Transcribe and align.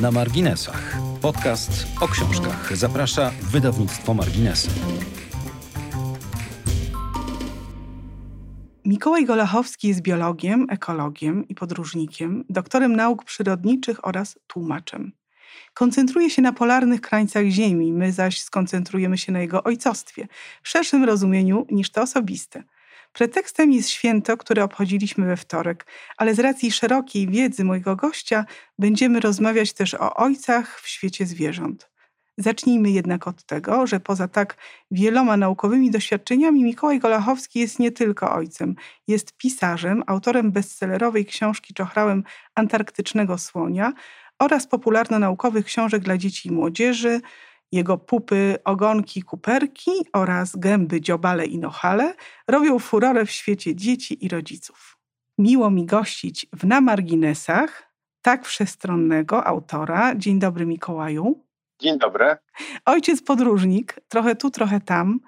Na 0.00 0.10
marginesach. 0.10 0.98
Podcast 1.22 1.86
o 2.00 2.08
książkach. 2.08 2.76
Zaprasza 2.76 3.30
wydawnictwo 3.42 4.14
Marginesy. 4.14 4.70
Mikołaj 8.84 9.24
Golachowski 9.24 9.88
jest 9.88 10.00
biologiem, 10.00 10.66
ekologiem 10.70 11.48
i 11.48 11.54
podróżnikiem, 11.54 12.44
doktorem 12.50 12.96
nauk 12.96 13.24
przyrodniczych 13.24 14.06
oraz 14.06 14.38
tłumaczem. 14.46 15.12
Koncentruje 15.74 16.30
się 16.30 16.42
na 16.42 16.52
polarnych 16.52 17.00
krańcach 17.00 17.46
Ziemi, 17.46 17.92
my 17.92 18.12
zaś 18.12 18.40
skoncentrujemy 18.40 19.18
się 19.18 19.32
na 19.32 19.40
jego 19.40 19.64
ojcostwie, 19.64 20.28
w 20.62 20.68
szerszym 20.68 21.04
rozumieniu 21.04 21.66
niż 21.70 21.90
to 21.90 22.02
osobiste– 22.02 22.62
Pretekstem 23.16 23.72
jest 23.72 23.90
święto, 23.90 24.36
które 24.36 24.64
obchodziliśmy 24.64 25.26
we 25.26 25.36
wtorek, 25.36 25.86
ale 26.16 26.34
z 26.34 26.38
racji 26.38 26.72
szerokiej 26.72 27.28
wiedzy 27.28 27.64
mojego 27.64 27.96
gościa 27.96 28.44
będziemy 28.78 29.20
rozmawiać 29.20 29.72
też 29.72 29.94
o 29.94 30.14
ojcach 30.14 30.80
w 30.80 30.88
świecie 30.88 31.26
zwierząt. 31.26 31.90
Zacznijmy 32.38 32.90
jednak 32.90 33.28
od 33.28 33.44
tego, 33.44 33.86
że 33.86 34.00
poza 34.00 34.28
tak 34.28 34.56
wieloma 34.90 35.36
naukowymi 35.36 35.90
doświadczeniami 35.90 36.64
Mikołaj 36.64 36.98
Golachowski 36.98 37.60
jest 37.60 37.78
nie 37.78 37.92
tylko 37.92 38.32
ojcem. 38.32 38.74
Jest 39.08 39.36
pisarzem, 39.36 40.02
autorem 40.06 40.52
bestsellerowej 40.52 41.26
książki 41.26 41.74
Czochrałem 41.74 42.24
Antarktycznego 42.54 43.38
Słonia 43.38 43.92
oraz 44.38 44.66
popularno-naukowych 44.66 45.64
książek 45.64 46.02
dla 46.02 46.18
dzieci 46.18 46.48
i 46.48 46.52
młodzieży, 46.52 47.20
jego 47.72 47.98
pupy, 47.98 48.58
ogonki, 48.64 49.22
kuperki 49.22 49.90
oraz 50.12 50.56
gęby, 50.56 51.00
dziobale 51.00 51.46
i 51.46 51.58
nohale 51.58 52.14
robią 52.48 52.78
furorę 52.78 53.26
w 53.26 53.30
świecie 53.30 53.74
dzieci 53.74 54.24
i 54.24 54.28
rodziców. 54.28 54.98
Miło 55.38 55.70
mi 55.70 55.86
gościć 55.86 56.46
w 56.52 56.66
Na 56.66 56.80
Marginesach 56.80 57.92
tak 58.22 58.46
wszechstronnego 58.46 59.46
autora. 59.46 60.14
Dzień 60.14 60.38
dobry 60.38 60.66
Mikołaju. 60.66 61.44
Dzień 61.80 61.98
dobry. 61.98 62.36
Ojciec 62.84 63.22
podróżnik, 63.22 64.00
trochę 64.08 64.36
tu, 64.36 64.50
trochę 64.50 64.80
tam. 64.80 65.20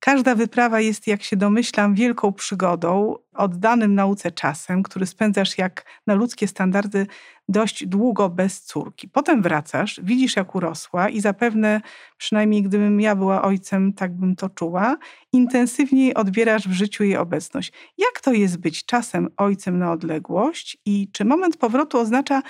Każda 0.00 0.34
wyprawa 0.34 0.80
jest, 0.80 1.06
jak 1.06 1.22
się 1.22 1.36
domyślam, 1.36 1.94
wielką 1.94 2.32
przygodą, 2.32 3.14
oddanym 3.34 3.94
nauce 3.94 4.30
czasem, 4.30 4.82
który 4.82 5.06
spędzasz 5.06 5.58
jak 5.58 5.84
na 6.06 6.14
ludzkie 6.14 6.48
standardy 6.48 7.06
dość 7.48 7.86
długo 7.86 8.28
bez 8.28 8.62
córki. 8.62 9.08
Potem 9.08 9.42
wracasz, 9.42 10.00
widzisz 10.02 10.36
jak 10.36 10.54
urosła 10.54 11.08
i 11.08 11.20
zapewne, 11.20 11.80
przynajmniej 12.16 12.62
gdybym 12.62 13.00
ja 13.00 13.16
była 13.16 13.42
ojcem, 13.42 13.92
tak 13.92 14.16
bym 14.16 14.36
to 14.36 14.48
czuła, 14.48 14.96
intensywniej 15.32 16.14
odbierasz 16.14 16.68
w 16.68 16.72
życiu 16.72 17.04
jej 17.04 17.16
obecność. 17.16 17.72
Jak 17.98 18.20
to 18.20 18.32
jest 18.32 18.56
być 18.56 18.84
czasem 18.84 19.28
ojcem 19.36 19.78
na 19.78 19.92
odległość 19.92 20.78
i 20.86 21.08
czy 21.12 21.24
moment 21.24 21.56
powrotu 21.56 21.98
oznacza 21.98 22.42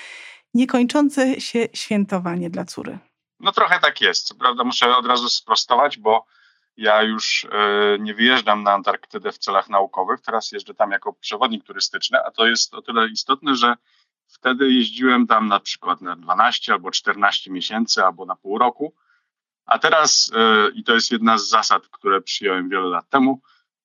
niekończące 0.55 1.41
się 1.41 1.69
świętowanie 1.75 2.51
dla 2.51 2.65
córy? 2.65 2.99
No 3.41 3.53
trochę 3.53 3.81
tak 3.81 4.01
jest. 4.01 4.39
Prawda 4.39 4.65
muszę 4.65 4.97
od 4.97 5.07
razu 5.07 5.29
sprostować, 5.29 5.99
bo 5.99 6.25
ja 6.77 7.03
już 7.03 7.47
e, 7.53 7.99
nie 7.99 8.15
wyjeżdżam 8.15 8.63
na 8.63 8.73
Antarktydę 8.73 9.33
w 9.33 9.39
celach 9.39 9.69
naukowych, 9.69 10.21
teraz 10.21 10.53
jeżdżę 10.53 10.75
tam 10.75 10.91
jako 10.91 11.13
przewodnik 11.13 11.65
turystyczny, 11.65 12.19
a 12.25 12.31
to 12.31 12.47
jest 12.47 12.75
o 12.75 12.83
tyle 12.83 13.09
istotne, 13.09 13.57
że 13.57 13.75
wtedy 14.27 14.73
jeździłem 14.73 15.27
tam 15.27 15.49
na 15.49 15.61
przykład 15.61 16.01
na 16.01 16.17
12 16.17 16.73
albo 16.73 16.91
14 16.91 17.51
miesięcy 17.51 18.05
albo 18.05 18.27
na 18.27 18.37
pół 18.37 18.59
roku, 18.59 18.95
a 19.67 19.79
teraz, 19.79 20.33
e, 20.35 20.71
i 20.71 20.85
to 20.85 20.95
jest 20.95 21.11
jedna 21.11 21.39
z 21.39 21.49
zasad, 21.49 21.89
które 21.89 22.21
przyjąłem 22.21 22.69
wiele 22.69 22.89
lat 22.89 23.09
temu, 23.09 23.41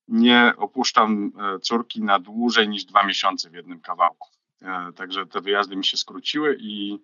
nie 0.07 0.53
opuszczam 0.57 1.31
e, 1.39 1.59
córki 1.59 2.01
na 2.01 2.19
dłużej 2.19 2.69
niż 2.69 2.85
dwa 2.85 3.03
miesiące 3.03 3.49
w 3.49 3.53
jednym 3.53 3.81
kawałku. 3.81 4.29
Także 4.95 5.25
te 5.25 5.41
wyjazdy 5.41 5.75
mi 5.75 5.85
się 5.85 5.97
skróciły 5.97 6.57
i 6.59 6.99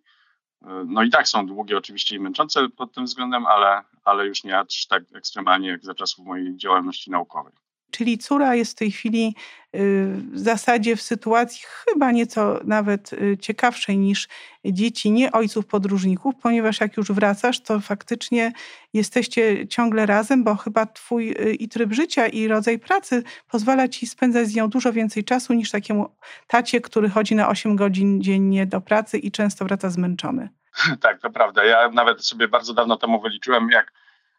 no 0.86 1.04
i 1.04 1.10
tak 1.10 1.28
są 1.28 1.48
długie 1.48 1.78
oczywiście 1.78 2.16
i 2.16 2.20
męczące 2.20 2.70
pod 2.70 2.94
tym 2.94 3.06
względem, 3.06 3.46
ale, 3.46 3.82
ale 4.04 4.26
już 4.26 4.44
nie 4.44 4.60
aż 4.60 4.88
tak 4.88 5.04
ekstremalnie 5.14 5.70
jak 5.70 5.86
za 5.86 5.96
czasów 5.96 6.26
mojej 6.26 6.58
działalności 6.58 7.12
naukowej. 7.12 7.54
Czyli 7.92 8.18
córa 8.18 8.56
jest 8.56 8.72
w 8.72 8.76
tej 8.76 8.92
chwili 8.92 9.36
y, 9.76 10.08
w 10.34 10.40
zasadzie 10.40 10.96
w 10.96 11.02
sytuacji 11.02 11.62
chyba 11.66 12.12
nieco 12.12 12.60
nawet 12.64 13.14
y, 13.14 13.38
ciekawszej 13.42 13.98
niż 13.98 14.28
dzieci, 14.66 15.12
nie 15.12 15.32
ojców 15.32 15.66
podróżników, 15.66 16.36
ponieważ 16.42 16.82
jak 16.82 16.98
już 16.98 17.12
wracasz, 17.12 17.60
to 17.60 17.80
faktycznie 17.80 18.52
jesteście 18.94 19.68
ciągle 19.68 20.06
razem, 20.06 20.44
bo 20.44 20.56
chyba 20.56 20.86
twój 20.86 21.30
y, 21.30 21.54
i 21.54 21.70
tryb 21.70 21.94
życia, 21.94 22.28
i 22.28 22.48
rodzaj 22.48 22.80
pracy 22.80 23.24
pozwala 23.48 23.88
ci 23.88 24.08
spędzać 24.08 24.48
z 24.48 24.56
nią 24.56 24.70
dużo 24.70 24.94
więcej 24.94 25.24
czasu 25.24 25.54
niż 25.54 25.72
takiemu 25.72 26.16
tacie, 26.48 26.82
który 26.82 27.10
chodzi 27.10 27.36
na 27.36 27.50
8 27.50 27.76
godzin 27.76 28.22
dziennie 28.22 28.66
do 28.66 28.82
pracy 28.82 29.18
i 29.18 29.32
często 29.32 29.66
wraca 29.66 29.90
zmęczony. 29.90 30.50
Tak, 31.02 31.22
to 31.22 31.30
prawda. 31.30 31.64
Ja 31.64 31.90
nawet 31.90 32.26
sobie 32.26 32.48
bardzo 32.48 32.74
dawno 32.74 32.98
temu 32.98 33.22
wyliczyłem, 33.22 33.70
jak 33.70 33.92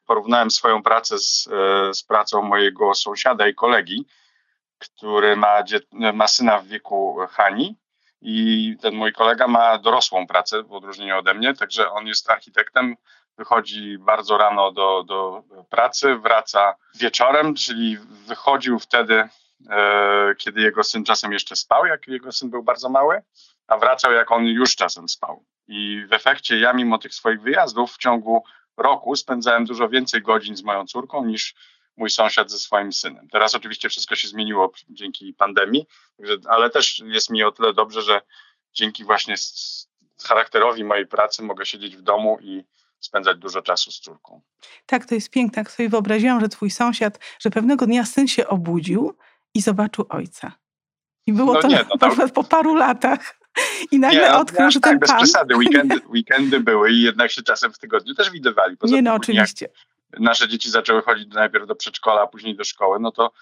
porównałem 0.08 0.50
swoją 0.50 0.82
pracę 0.82 1.18
z, 1.18 1.48
e, 1.52 1.94
z 1.94 2.02
pracą 2.02 2.42
mojego 2.42 2.94
sąsiada 2.94 3.48
i 3.48 3.54
kolegi, 3.54 4.06
który 4.78 5.36
ma, 5.36 5.62
ma 6.12 6.28
syna 6.28 6.58
w 6.58 6.66
wieku 6.66 7.18
Hani 7.30 7.76
i 8.20 8.76
ten 8.80 8.94
mój 8.94 9.12
kolega 9.12 9.48
ma 9.48 9.78
dorosłą 9.78 10.26
pracę 10.26 10.62
w 10.62 10.72
odróżnieniu 10.72 11.18
ode 11.18 11.34
mnie, 11.34 11.54
także 11.54 11.90
on 11.90 12.06
jest 12.06 12.30
architektem, 12.30 12.96
wychodzi 13.36 13.98
bardzo 13.98 14.38
rano 14.38 14.72
do, 14.72 15.04
do 15.06 15.42
pracy, 15.70 16.16
wraca 16.16 16.74
wieczorem, 16.94 17.54
czyli 17.54 17.98
wychodził 18.26 18.78
wtedy, 18.78 19.28
e, 19.70 20.34
kiedy 20.38 20.60
jego 20.60 20.84
syn 20.84 21.04
czasem 21.04 21.32
jeszcze 21.32 21.56
spał, 21.56 21.86
jak 21.86 22.08
jego 22.08 22.32
syn 22.32 22.50
był 22.50 22.62
bardzo 22.62 22.88
mały, 22.88 23.22
a 23.66 23.78
wracał 23.78 24.12
jak 24.12 24.32
on 24.32 24.44
już 24.44 24.76
czasem 24.76 25.08
spał. 25.08 25.44
I 25.66 26.06
w 26.10 26.12
efekcie 26.12 26.58
ja 26.58 26.72
mimo 26.72 26.98
tych 26.98 27.14
swoich 27.14 27.40
wyjazdów 27.40 27.92
w 27.92 27.98
ciągu 27.98 28.44
roku 28.78 29.16
spędzałem 29.16 29.64
dużo 29.64 29.88
więcej 29.88 30.22
godzin 30.22 30.56
z 30.56 30.62
moją 30.62 30.86
córką 30.86 31.24
niż 31.24 31.54
mój 31.96 32.10
sąsiad 32.10 32.50
ze 32.50 32.58
swoim 32.58 32.92
synem. 32.92 33.28
Teraz 33.28 33.54
oczywiście 33.54 33.88
wszystko 33.88 34.14
się 34.14 34.28
zmieniło 34.28 34.72
dzięki 34.88 35.34
pandemii, 35.34 35.86
ale 36.48 36.70
też 36.70 37.02
jest 37.06 37.30
mi 37.30 37.44
o 37.44 37.52
tyle 37.52 37.74
dobrze, 37.74 38.02
że 38.02 38.20
dzięki 38.74 39.04
właśnie 39.04 39.34
charakterowi 40.24 40.84
mojej 40.84 41.06
pracy 41.06 41.42
mogę 41.42 41.66
siedzieć 41.66 41.96
w 41.96 42.02
domu 42.02 42.38
i 42.40 42.64
spędzać 43.00 43.38
dużo 43.38 43.62
czasu 43.62 43.90
z 43.90 44.00
córką. 44.00 44.40
Tak, 44.86 45.06
to 45.06 45.14
jest 45.14 45.30
piękne. 45.30 45.60
Jak 45.60 45.70
sobie 45.70 45.88
wyobraziłam, 45.88 46.40
że 46.40 46.48
twój 46.48 46.70
sąsiad, 46.70 47.18
że 47.38 47.50
pewnego 47.50 47.86
dnia 47.86 48.04
syn 48.04 48.28
się 48.28 48.46
obudził 48.48 49.14
i 49.54 49.60
zobaczył 49.60 50.06
ojca. 50.08 50.52
I 51.26 51.32
było 51.32 51.52
no 51.52 51.60
to 51.60 51.68
nie, 51.68 51.84
no 51.90 51.98
to... 51.98 52.28
po 52.28 52.44
paru 52.44 52.74
latach. 52.74 53.38
I 53.90 53.98
nagle 53.98 54.20
nie, 54.20 54.28
no, 54.28 54.38
odkrył, 54.38 54.70
że 54.70 54.80
tak, 54.80 54.90
ten 54.90 54.98
bez 54.98 55.10
pan... 55.10 55.18
przesady. 55.18 55.56
Weekendy, 55.56 56.00
weekendy 56.14 56.60
były 56.60 56.90
i 56.90 57.02
jednak 57.02 57.30
się 57.30 57.42
czasem 57.42 57.72
w 57.72 57.78
tygodniu 57.78 58.14
też 58.14 58.30
widywali. 58.30 58.76
Poza 58.76 58.96
nie, 58.96 59.02
no 59.02 59.14
oczywiście. 59.14 59.68
Nasze 60.18 60.48
dzieci 60.48 60.70
zaczęły 60.70 61.02
chodzić 61.02 61.28
najpierw 61.34 61.66
do 61.66 61.74
przedszkola, 61.74 62.22
a 62.22 62.26
później 62.26 62.56
do 62.56 62.64
szkoły, 62.64 62.98
no 63.00 63.12
to 63.12 63.32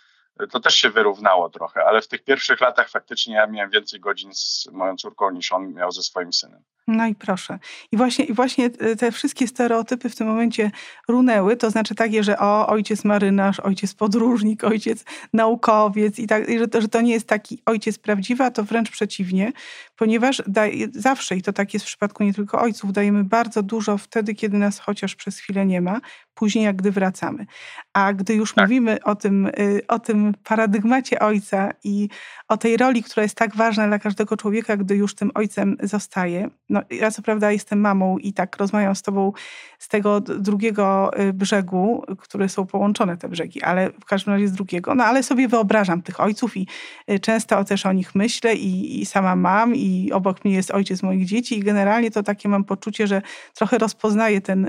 to 0.50 0.60
też 0.60 0.74
się 0.74 0.90
wyrównało 0.90 1.48
trochę, 1.48 1.84
ale 1.84 2.02
w 2.02 2.08
tych 2.08 2.24
pierwszych 2.24 2.60
latach 2.60 2.88
faktycznie 2.88 3.34
ja 3.34 3.46
miałem 3.46 3.70
więcej 3.70 4.00
godzin 4.00 4.34
z 4.34 4.68
moją 4.72 4.96
córką 4.96 5.30
niż 5.30 5.52
on 5.52 5.72
miał 5.72 5.92
ze 5.92 6.02
swoim 6.02 6.32
synem. 6.32 6.62
No 6.88 7.06
i 7.06 7.14
proszę. 7.14 7.58
I 7.92 7.96
właśnie, 7.96 8.24
I 8.24 8.32
właśnie 8.32 8.70
te 8.70 9.12
wszystkie 9.12 9.48
stereotypy 9.48 10.08
w 10.08 10.16
tym 10.16 10.26
momencie 10.26 10.70
runęły, 11.08 11.56
to 11.56 11.70
znaczy 11.70 11.94
takie, 11.94 12.24
że 12.24 12.38
o, 12.38 12.66
ojciec 12.68 13.04
marynarz, 13.04 13.60
ojciec 13.60 13.94
podróżnik, 13.94 14.64
ojciec 14.64 15.04
naukowiec 15.32 16.18
i, 16.18 16.26
tak, 16.26 16.48
i 16.48 16.58
że, 16.58 16.68
to, 16.68 16.80
że 16.80 16.88
to 16.88 17.00
nie 17.00 17.12
jest 17.12 17.28
taki 17.28 17.62
ojciec 17.66 17.98
prawdziwy, 17.98 18.44
a 18.44 18.50
to 18.50 18.64
wręcz 18.64 18.90
przeciwnie, 18.90 19.52
ponieważ 19.96 20.42
daje, 20.46 20.86
zawsze, 20.94 21.36
i 21.36 21.42
to 21.42 21.52
tak 21.52 21.74
jest 21.74 21.86
w 21.86 21.88
przypadku 21.88 22.24
nie 22.24 22.34
tylko 22.34 22.60
ojców, 22.60 22.92
dajemy 22.92 23.24
bardzo 23.24 23.62
dużo 23.62 23.98
wtedy, 23.98 24.34
kiedy 24.34 24.58
nas 24.58 24.78
chociaż 24.78 25.14
przez 25.14 25.38
chwilę 25.38 25.66
nie 25.66 25.80
ma, 25.80 26.00
później 26.34 26.64
jak 26.64 26.76
gdy 26.76 26.90
wracamy. 26.90 27.46
A 27.92 28.12
gdy 28.12 28.34
już 28.34 28.54
tak. 28.54 28.64
mówimy 28.64 28.98
o 29.04 29.14
tym, 29.14 29.46
y, 29.46 29.80
o 29.88 29.98
tym 29.98 30.34
paradygmacie 30.44 31.18
ojca 31.18 31.72
i 31.84 32.08
o 32.48 32.56
tej 32.56 32.76
roli, 32.76 33.02
która 33.02 33.22
jest 33.22 33.36
tak 33.36 33.56
ważna 33.56 33.86
dla 33.86 33.98
każdego 33.98 34.36
człowieka, 34.36 34.76
gdy 34.76 34.96
już 34.96 35.14
tym 35.14 35.30
ojcem 35.34 35.76
zostaje. 35.82 36.50
No, 36.76 36.82
ja 36.90 37.10
co 37.10 37.22
prawda 37.22 37.52
jestem 37.52 37.80
mamą 37.80 38.18
i 38.18 38.32
tak 38.32 38.56
rozmawiam 38.56 38.94
z 38.94 39.02
tobą 39.02 39.32
z 39.78 39.88
tego 39.88 40.20
drugiego 40.20 41.10
y, 41.20 41.32
brzegu, 41.32 42.04
które 42.18 42.48
są 42.48 42.66
połączone 42.66 43.16
te 43.16 43.28
brzegi, 43.28 43.62
ale 43.62 43.90
w 43.90 44.04
każdym 44.04 44.34
razie 44.34 44.48
z 44.48 44.52
drugiego. 44.52 44.94
No 44.94 45.04
ale 45.04 45.22
sobie 45.22 45.48
wyobrażam 45.48 46.02
tych 46.02 46.20
ojców 46.20 46.56
i 46.56 46.66
y, 47.10 47.20
często 47.20 47.64
też 47.64 47.86
o 47.86 47.92
nich 47.92 48.14
myślę 48.14 48.54
i, 48.54 49.00
i 49.00 49.06
sama 49.06 49.36
mam 49.36 49.74
i 49.74 50.10
obok 50.12 50.44
mnie 50.44 50.54
jest 50.54 50.70
ojciec 50.70 51.02
moich 51.02 51.26
dzieci 51.26 51.58
i 51.58 51.62
generalnie 51.62 52.10
to 52.10 52.22
takie 52.22 52.48
mam 52.48 52.64
poczucie, 52.64 53.06
że 53.06 53.22
trochę 53.54 53.78
rozpoznaję 53.78 54.40
ten 54.40 54.68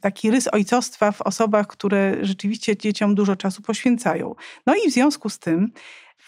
taki 0.00 0.30
rys 0.30 0.48
ojcostwa 0.52 1.12
w 1.12 1.22
osobach, 1.22 1.66
które 1.66 2.16
rzeczywiście 2.22 2.76
dzieciom 2.76 3.14
dużo 3.14 3.36
czasu 3.36 3.62
poświęcają. 3.62 4.34
No 4.66 4.74
i 4.74 4.90
w 4.90 4.94
związku 4.94 5.28
z 5.28 5.38
tym 5.38 5.72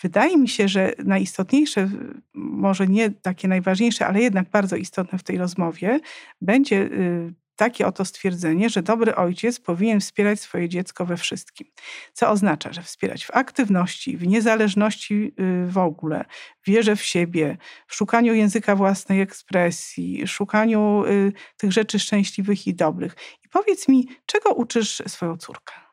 wydaje 0.03 0.37
mi 0.37 0.49
się, 0.49 0.69
że 0.69 0.93
najistotniejsze, 1.05 1.91
może 2.35 2.87
nie 2.87 3.11
takie 3.11 3.49
najważniejsze, 3.49 4.07
ale 4.07 4.21
jednak 4.21 4.51
bardzo 4.51 4.77
istotne 4.77 5.19
w 5.19 5.23
tej 5.23 5.39
rozmowie, 5.39 6.01
będzie 6.41 6.77
y, 6.77 7.35
takie 7.59 7.87
oto 7.87 8.05
stwierdzenie, 8.05 8.71
że 8.71 8.83
dobry 8.83 9.15
ojciec 9.15 9.61
powinien 9.61 10.01
wspierać 10.01 10.41
swoje 10.41 10.69
dziecko 10.69 11.07
we 11.07 11.17
wszystkim. 11.17 11.67
Co 12.13 12.31
oznacza, 12.31 12.73
że 12.73 12.83
wspierać 12.83 13.27
w 13.27 13.31
aktywności, 13.31 14.17
w 14.17 14.27
niezależności 14.27 15.35
y, 15.41 15.67
w 15.71 15.79
ogóle, 15.79 16.25
wierze 16.67 16.97
w 16.97 17.03
siebie, 17.03 17.57
w 17.87 17.95
szukaniu 17.95 18.35
języka 18.35 18.77
własnej 18.77 19.21
ekspresji, 19.21 20.27
szukaniu 20.27 21.05
y, 21.07 21.33
tych 21.57 21.73
rzeczy 21.73 21.99
szczęśliwych 21.99 22.67
i 22.67 22.75
dobrych. 22.75 23.17
I 23.45 23.49
powiedz 23.49 23.89
mi, 23.89 24.09
czego 24.27 24.55
uczysz 24.55 25.03
swoją 25.07 25.37
córkę? 25.37 25.88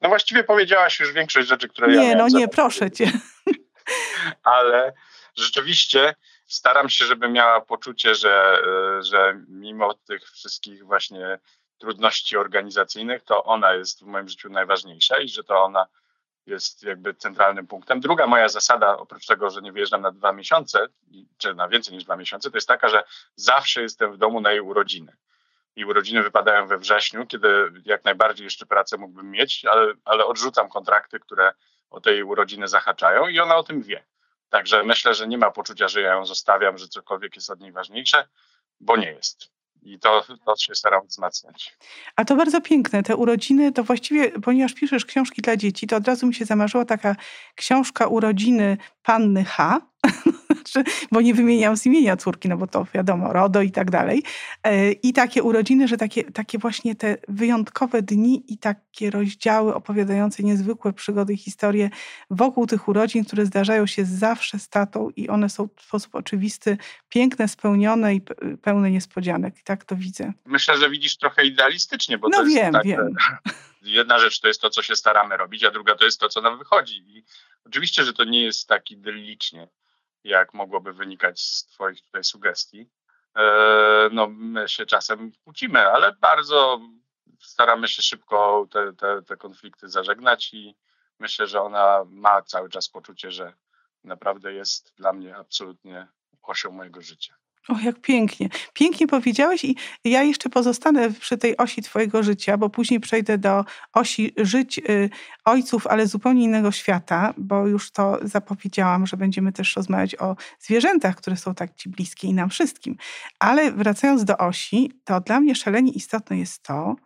No 0.00 0.08
właściwie 0.08 0.44
powiedziałaś 0.44 1.00
już 1.00 1.12
większość 1.12 1.48
rzeczy, 1.48 1.68
które 1.68 1.88
nie, 1.88 1.94
ja 1.94 2.02
Nie, 2.02 2.16
no 2.16 2.28
nie, 2.28 2.48
proszę 2.48 2.90
cię. 2.90 3.12
Ale 4.42 4.92
rzeczywiście 5.36 6.14
staram 6.46 6.88
się, 6.88 7.04
żeby 7.04 7.28
miała 7.28 7.60
poczucie, 7.60 8.14
że, 8.14 8.62
e, 8.98 9.02
że 9.02 9.40
mimo 9.48 9.94
tych 9.94 10.22
wszystkich 10.22 10.84
właśnie 10.84 11.38
trudności 11.78 12.36
organizacyjnych, 12.36 13.24
to 13.24 13.44
ona 13.44 13.74
jest 13.74 14.00
w 14.00 14.06
moim 14.06 14.28
życiu 14.28 14.48
najważniejsza 14.48 15.20
i 15.20 15.28
że 15.28 15.44
to 15.44 15.62
ona 15.62 15.86
jest 16.46 16.82
jakby 16.82 17.14
centralnym 17.14 17.66
punktem. 17.66 18.00
Druga 18.00 18.26
moja 18.26 18.48
zasada, 18.48 18.98
oprócz 18.98 19.26
tego, 19.26 19.50
że 19.50 19.62
nie 19.62 19.72
wyjeżdżam 19.72 20.02
na 20.02 20.12
dwa 20.12 20.32
miesiące, 20.32 20.86
czy 21.38 21.54
na 21.54 21.68
więcej 21.68 21.94
niż 21.94 22.04
dwa 22.04 22.16
miesiące, 22.16 22.50
to 22.50 22.56
jest 22.56 22.68
taka, 22.68 22.88
że 22.88 23.02
zawsze 23.36 23.82
jestem 23.82 24.12
w 24.12 24.18
domu 24.18 24.40
na 24.40 24.50
jej 24.50 24.60
urodziny. 24.60 25.12
I 25.76 25.84
urodziny 25.84 26.22
wypadają 26.22 26.66
we 26.66 26.78
wrześniu, 26.78 27.26
kiedy 27.26 27.72
jak 27.84 28.04
najbardziej 28.04 28.44
jeszcze 28.44 28.66
pracę 28.66 28.96
mógłbym 28.96 29.30
mieć, 29.30 29.64
ale, 29.64 29.94
ale 30.04 30.26
odrzucam 30.26 30.68
kontrakty, 30.68 31.20
które 31.20 31.52
o 31.90 32.00
tej 32.00 32.22
urodziny 32.22 32.68
zahaczają 32.68 33.28
i 33.28 33.40
ona 33.40 33.56
o 33.56 33.62
tym 33.62 33.82
wie. 33.82 34.04
Także 34.48 34.84
myślę, 34.84 35.14
że 35.14 35.28
nie 35.28 35.38
ma 35.38 35.50
poczucia, 35.50 35.88
że 35.88 36.00
ja 36.00 36.14
ją 36.14 36.26
zostawiam, 36.26 36.78
że 36.78 36.88
cokolwiek 36.88 37.36
jest 37.36 37.50
od 37.50 37.60
niej 37.60 37.72
ważniejsze, 37.72 38.28
bo 38.80 38.96
nie 38.96 39.12
jest. 39.12 39.50
I 39.82 39.98
to, 39.98 40.24
to 40.46 40.56
się 40.56 40.74
staram 40.74 41.06
wzmacniać. 41.06 41.76
A 42.16 42.24
to 42.24 42.36
bardzo 42.36 42.60
piękne. 42.60 43.02
Te 43.02 43.16
urodziny 43.16 43.72
to 43.72 43.84
właściwie, 43.84 44.30
ponieważ 44.40 44.74
piszesz 44.74 45.04
książki 45.04 45.42
dla 45.42 45.56
dzieci, 45.56 45.86
to 45.86 45.96
od 45.96 46.08
razu 46.08 46.26
mi 46.26 46.34
się 46.34 46.44
zamarzyła 46.44 46.84
taka 46.84 47.16
książka 47.54 48.06
urodziny 48.06 48.76
Panny 49.02 49.44
H. 49.44 49.80
Znaczy, 50.70 50.90
bo 51.12 51.20
nie 51.20 51.34
wymieniam 51.34 51.76
z 51.76 51.86
imienia 51.86 52.16
córki, 52.16 52.48
no 52.48 52.56
bo 52.56 52.66
to 52.66 52.86
wiadomo, 52.94 53.32
RODO 53.32 53.62
i 53.62 53.70
tak 53.70 53.90
dalej. 53.90 54.22
E, 54.64 54.92
I 54.92 55.12
takie 55.12 55.42
urodziny, 55.42 55.88
że 55.88 55.96
takie, 55.96 56.24
takie 56.24 56.58
właśnie 56.58 56.94
te 56.94 57.16
wyjątkowe 57.28 58.02
dni 58.02 58.44
i 58.52 58.58
takie 58.58 59.10
rozdziały 59.10 59.74
opowiadające 59.74 60.42
niezwykłe 60.42 60.92
przygody, 60.92 61.36
historie 61.36 61.90
wokół 62.30 62.66
tych 62.66 62.88
urodzin, 62.88 63.24
które 63.24 63.46
zdarzają 63.46 63.86
się 63.86 64.04
zawsze 64.04 64.58
z 64.58 64.68
tatą 64.68 65.10
i 65.16 65.28
one 65.28 65.50
są 65.50 65.68
w 65.76 65.82
sposób 65.82 66.14
oczywisty 66.14 66.78
piękne, 67.08 67.48
spełnione 67.48 68.14
i 68.14 68.20
pełne 68.62 68.90
niespodzianek. 68.90 69.58
I 69.58 69.62
tak 69.62 69.84
to 69.84 69.96
widzę. 69.96 70.32
Myślę, 70.46 70.78
że 70.78 70.90
widzisz 70.90 71.16
trochę 71.16 71.46
idealistycznie, 71.46 72.18
bo 72.18 72.28
no 72.28 72.38
to 72.38 72.44
wiem, 72.44 72.56
jest 72.56 72.72
tak, 72.72 72.84
wiem. 72.84 73.14
jedna 73.82 74.18
rzecz 74.18 74.40
to 74.40 74.48
jest 74.48 74.60
to, 74.60 74.70
co 74.70 74.82
się 74.82 74.96
staramy 74.96 75.36
robić, 75.36 75.64
a 75.64 75.70
druga 75.70 75.94
to 75.94 76.04
jest 76.04 76.20
to, 76.20 76.28
co 76.28 76.40
nam 76.40 76.58
wychodzi. 76.58 77.04
I 77.08 77.24
oczywiście, 77.66 78.04
że 78.04 78.12
to 78.12 78.24
nie 78.24 78.42
jest 78.42 78.68
tak 78.68 78.90
idyllicznie 78.90 79.68
jak 80.24 80.54
mogłoby 80.54 80.92
wynikać 80.92 81.40
z 81.40 81.66
Twoich 81.66 82.02
tutaj 82.02 82.24
sugestii. 82.24 82.90
E, 83.36 84.08
no, 84.12 84.26
my 84.28 84.68
się 84.68 84.86
czasem 84.86 85.32
kłócimy, 85.44 85.88
ale 85.88 86.12
bardzo 86.12 86.80
staramy 87.40 87.88
się 87.88 88.02
szybko 88.02 88.66
te, 88.70 88.92
te, 88.92 89.22
te 89.22 89.36
konflikty 89.36 89.88
zażegnać 89.88 90.54
i 90.54 90.76
myślę, 91.18 91.46
że 91.46 91.62
ona 91.62 92.04
ma 92.06 92.42
cały 92.42 92.68
czas 92.68 92.88
poczucie, 92.88 93.30
że 93.30 93.52
naprawdę 94.04 94.52
jest 94.52 94.92
dla 94.96 95.12
mnie 95.12 95.36
absolutnie 95.36 96.08
osią 96.42 96.70
mojego 96.70 97.00
życia. 97.02 97.39
O, 97.70 97.78
jak 97.84 98.00
pięknie. 98.00 98.48
Pięknie 98.72 99.06
powiedziałeś 99.06 99.64
i 99.64 99.76
ja 100.04 100.22
jeszcze 100.22 100.48
pozostanę 100.48 101.10
przy 101.10 101.38
tej 101.38 101.56
osi 101.56 101.82
twojego 101.82 102.22
życia, 102.22 102.56
bo 102.56 102.70
później 102.70 103.00
przejdę 103.00 103.38
do 103.38 103.64
osi 103.92 104.32
żyć 104.36 104.78
y, 104.78 105.10
ojców, 105.44 105.86
ale 105.86 106.06
zupełnie 106.06 106.44
innego 106.44 106.72
świata, 106.72 107.34
bo 107.38 107.66
już 107.66 107.90
to 107.90 108.18
zapowiedziałam, 108.22 109.06
że 109.06 109.16
będziemy 109.16 109.52
też 109.52 109.76
rozmawiać 109.76 110.16
o 110.16 110.36
zwierzętach, 110.60 111.16
które 111.16 111.36
są 111.36 111.54
tak 111.54 111.74
ci 111.74 111.88
bliskie 111.88 112.28
i 112.28 112.34
nam 112.34 112.50
wszystkim. 112.50 112.96
Ale 113.38 113.72
wracając 113.72 114.24
do 114.24 114.38
osi, 114.38 114.92
to 115.04 115.20
dla 115.20 115.40
mnie 115.40 115.54
szalenie 115.54 115.92
istotne 115.92 116.38
jest 116.38 116.62
to, 116.62 116.96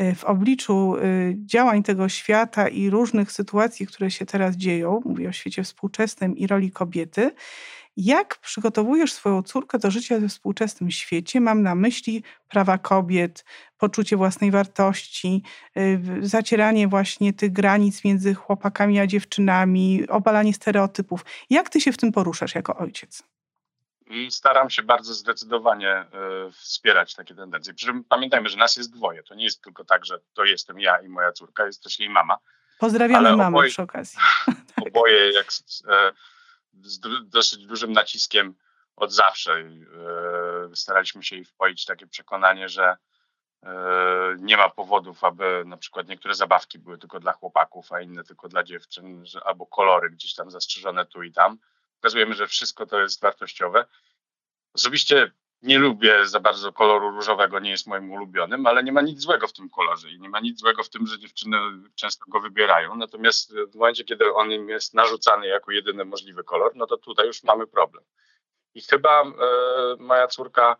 y, 0.00 0.14
w 0.14 0.24
obliczu 0.24 0.96
y, 0.96 1.36
działań 1.44 1.82
tego 1.82 2.08
świata 2.08 2.68
i 2.68 2.90
różnych 2.90 3.32
sytuacji, 3.32 3.86
które 3.86 4.10
się 4.10 4.26
teraz 4.26 4.56
dzieją, 4.56 5.00
mówię 5.04 5.28
o 5.28 5.32
świecie 5.32 5.62
współczesnym 5.62 6.36
i 6.36 6.46
roli 6.46 6.70
kobiety, 6.70 7.30
jak 7.98 8.38
przygotowujesz 8.38 9.12
swoją 9.12 9.42
córkę 9.42 9.78
do 9.78 9.90
życia 9.90 10.20
we 10.20 10.28
współczesnym 10.28 10.90
świecie? 10.90 11.40
Mam 11.40 11.62
na 11.62 11.74
myśli 11.74 12.22
prawa 12.48 12.78
kobiet, 12.78 13.44
poczucie 13.78 14.16
własnej 14.16 14.50
wartości, 14.50 15.42
y, 15.76 16.00
zacieranie 16.20 16.88
właśnie 16.88 17.32
tych 17.32 17.52
granic 17.52 18.04
między 18.04 18.34
chłopakami 18.34 19.00
a 19.00 19.06
dziewczynami, 19.06 20.08
obalanie 20.08 20.54
stereotypów. 20.54 21.24
Jak 21.50 21.70
ty 21.70 21.80
się 21.80 21.92
w 21.92 21.96
tym 21.96 22.12
poruszasz 22.12 22.54
jako 22.54 22.76
ojciec? 22.76 23.22
Staram 24.30 24.70
się 24.70 24.82
bardzo 24.82 25.14
zdecydowanie 25.14 26.04
y, 26.48 26.52
wspierać 26.52 27.14
takie 27.14 27.34
tendencje. 27.34 27.74
Przy 27.74 27.86
czym 27.86 28.04
pamiętajmy, 28.04 28.48
że 28.48 28.56
nas 28.56 28.76
jest 28.76 28.92
dwoje. 28.92 29.22
To 29.22 29.34
nie 29.34 29.44
jest 29.44 29.62
tylko 29.62 29.84
tak, 29.84 30.04
że 30.04 30.20
to 30.34 30.44
jestem 30.44 30.80
ja 30.80 31.00
i 31.00 31.08
moja 31.08 31.32
córka, 31.32 31.66
jest 31.66 31.82
też 31.82 32.00
jej 32.00 32.10
mama. 32.10 32.38
Pozdrawiamy 32.78 33.30
mamę 33.30 33.46
oboje, 33.46 33.70
przy 33.70 33.82
okazji. 33.82 34.18
Oboje, 34.88 35.32
jak 35.32 35.46
e, 35.90 36.12
z 36.74 37.00
dosyć 37.28 37.66
dużym 37.66 37.92
naciskiem 37.92 38.54
od 38.96 39.12
zawsze. 39.12 39.52
E, 39.52 40.76
staraliśmy 40.76 41.22
się 41.22 41.36
jej 41.36 41.44
wpoić 41.44 41.84
takie 41.84 42.06
przekonanie, 42.06 42.68
że 42.68 42.96
e, 43.62 44.36
nie 44.38 44.56
ma 44.56 44.68
powodów, 44.68 45.24
aby 45.24 45.62
na 45.66 45.76
przykład 45.76 46.08
niektóre 46.08 46.34
zabawki 46.34 46.78
były 46.78 46.98
tylko 46.98 47.20
dla 47.20 47.32
chłopaków, 47.32 47.92
a 47.92 48.00
inne 48.00 48.24
tylko 48.24 48.48
dla 48.48 48.62
dziewczyn, 48.62 49.24
albo 49.44 49.66
kolory 49.66 50.10
gdzieś 50.10 50.34
tam 50.34 50.50
zastrzeżone 50.50 51.06
tu 51.06 51.22
i 51.22 51.32
tam. 51.32 51.58
Pokazujemy, 52.00 52.34
że 52.34 52.46
wszystko 52.46 52.86
to 52.86 53.00
jest 53.00 53.20
wartościowe. 53.20 53.86
Osobiście 54.74 55.32
nie 55.62 55.78
lubię 55.78 56.26
za 56.26 56.40
bardzo 56.40 56.72
koloru 56.72 57.10
różowego, 57.10 57.58
nie 57.58 57.70
jest 57.70 57.86
moim 57.86 58.10
ulubionym, 58.10 58.66
ale 58.66 58.84
nie 58.84 58.92
ma 58.92 59.00
nic 59.00 59.20
złego 59.20 59.48
w 59.48 59.52
tym 59.52 59.70
kolorze 59.70 60.10
i 60.10 60.20
nie 60.20 60.28
ma 60.28 60.40
nic 60.40 60.60
złego 60.60 60.82
w 60.82 60.88
tym, 60.88 61.06
że 61.06 61.18
dziewczyny 61.18 61.56
często 61.94 62.24
go 62.28 62.40
wybierają. 62.40 62.96
Natomiast 62.96 63.54
w 63.54 63.74
momencie, 63.74 64.04
kiedy 64.04 64.34
on 64.34 64.52
im 64.52 64.68
jest 64.68 64.94
narzucany 64.94 65.46
jako 65.46 65.72
jedyny 65.72 66.04
możliwy 66.04 66.44
kolor, 66.44 66.72
no 66.74 66.86
to 66.86 66.96
tutaj 66.96 67.26
już 67.26 67.42
mamy 67.42 67.66
problem. 67.66 68.04
I 68.74 68.82
chyba 68.82 69.22
e, 69.22 69.32
moja 69.98 70.28
córka 70.28 70.76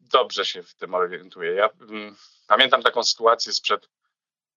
dobrze 0.00 0.44
się 0.44 0.62
w 0.62 0.74
tym 0.74 0.94
orientuje. 0.94 1.52
Ja 1.52 1.68
mm, 1.80 2.16
pamiętam 2.46 2.82
taką 2.82 3.04
sytuację 3.04 3.52
sprzed 3.52 3.88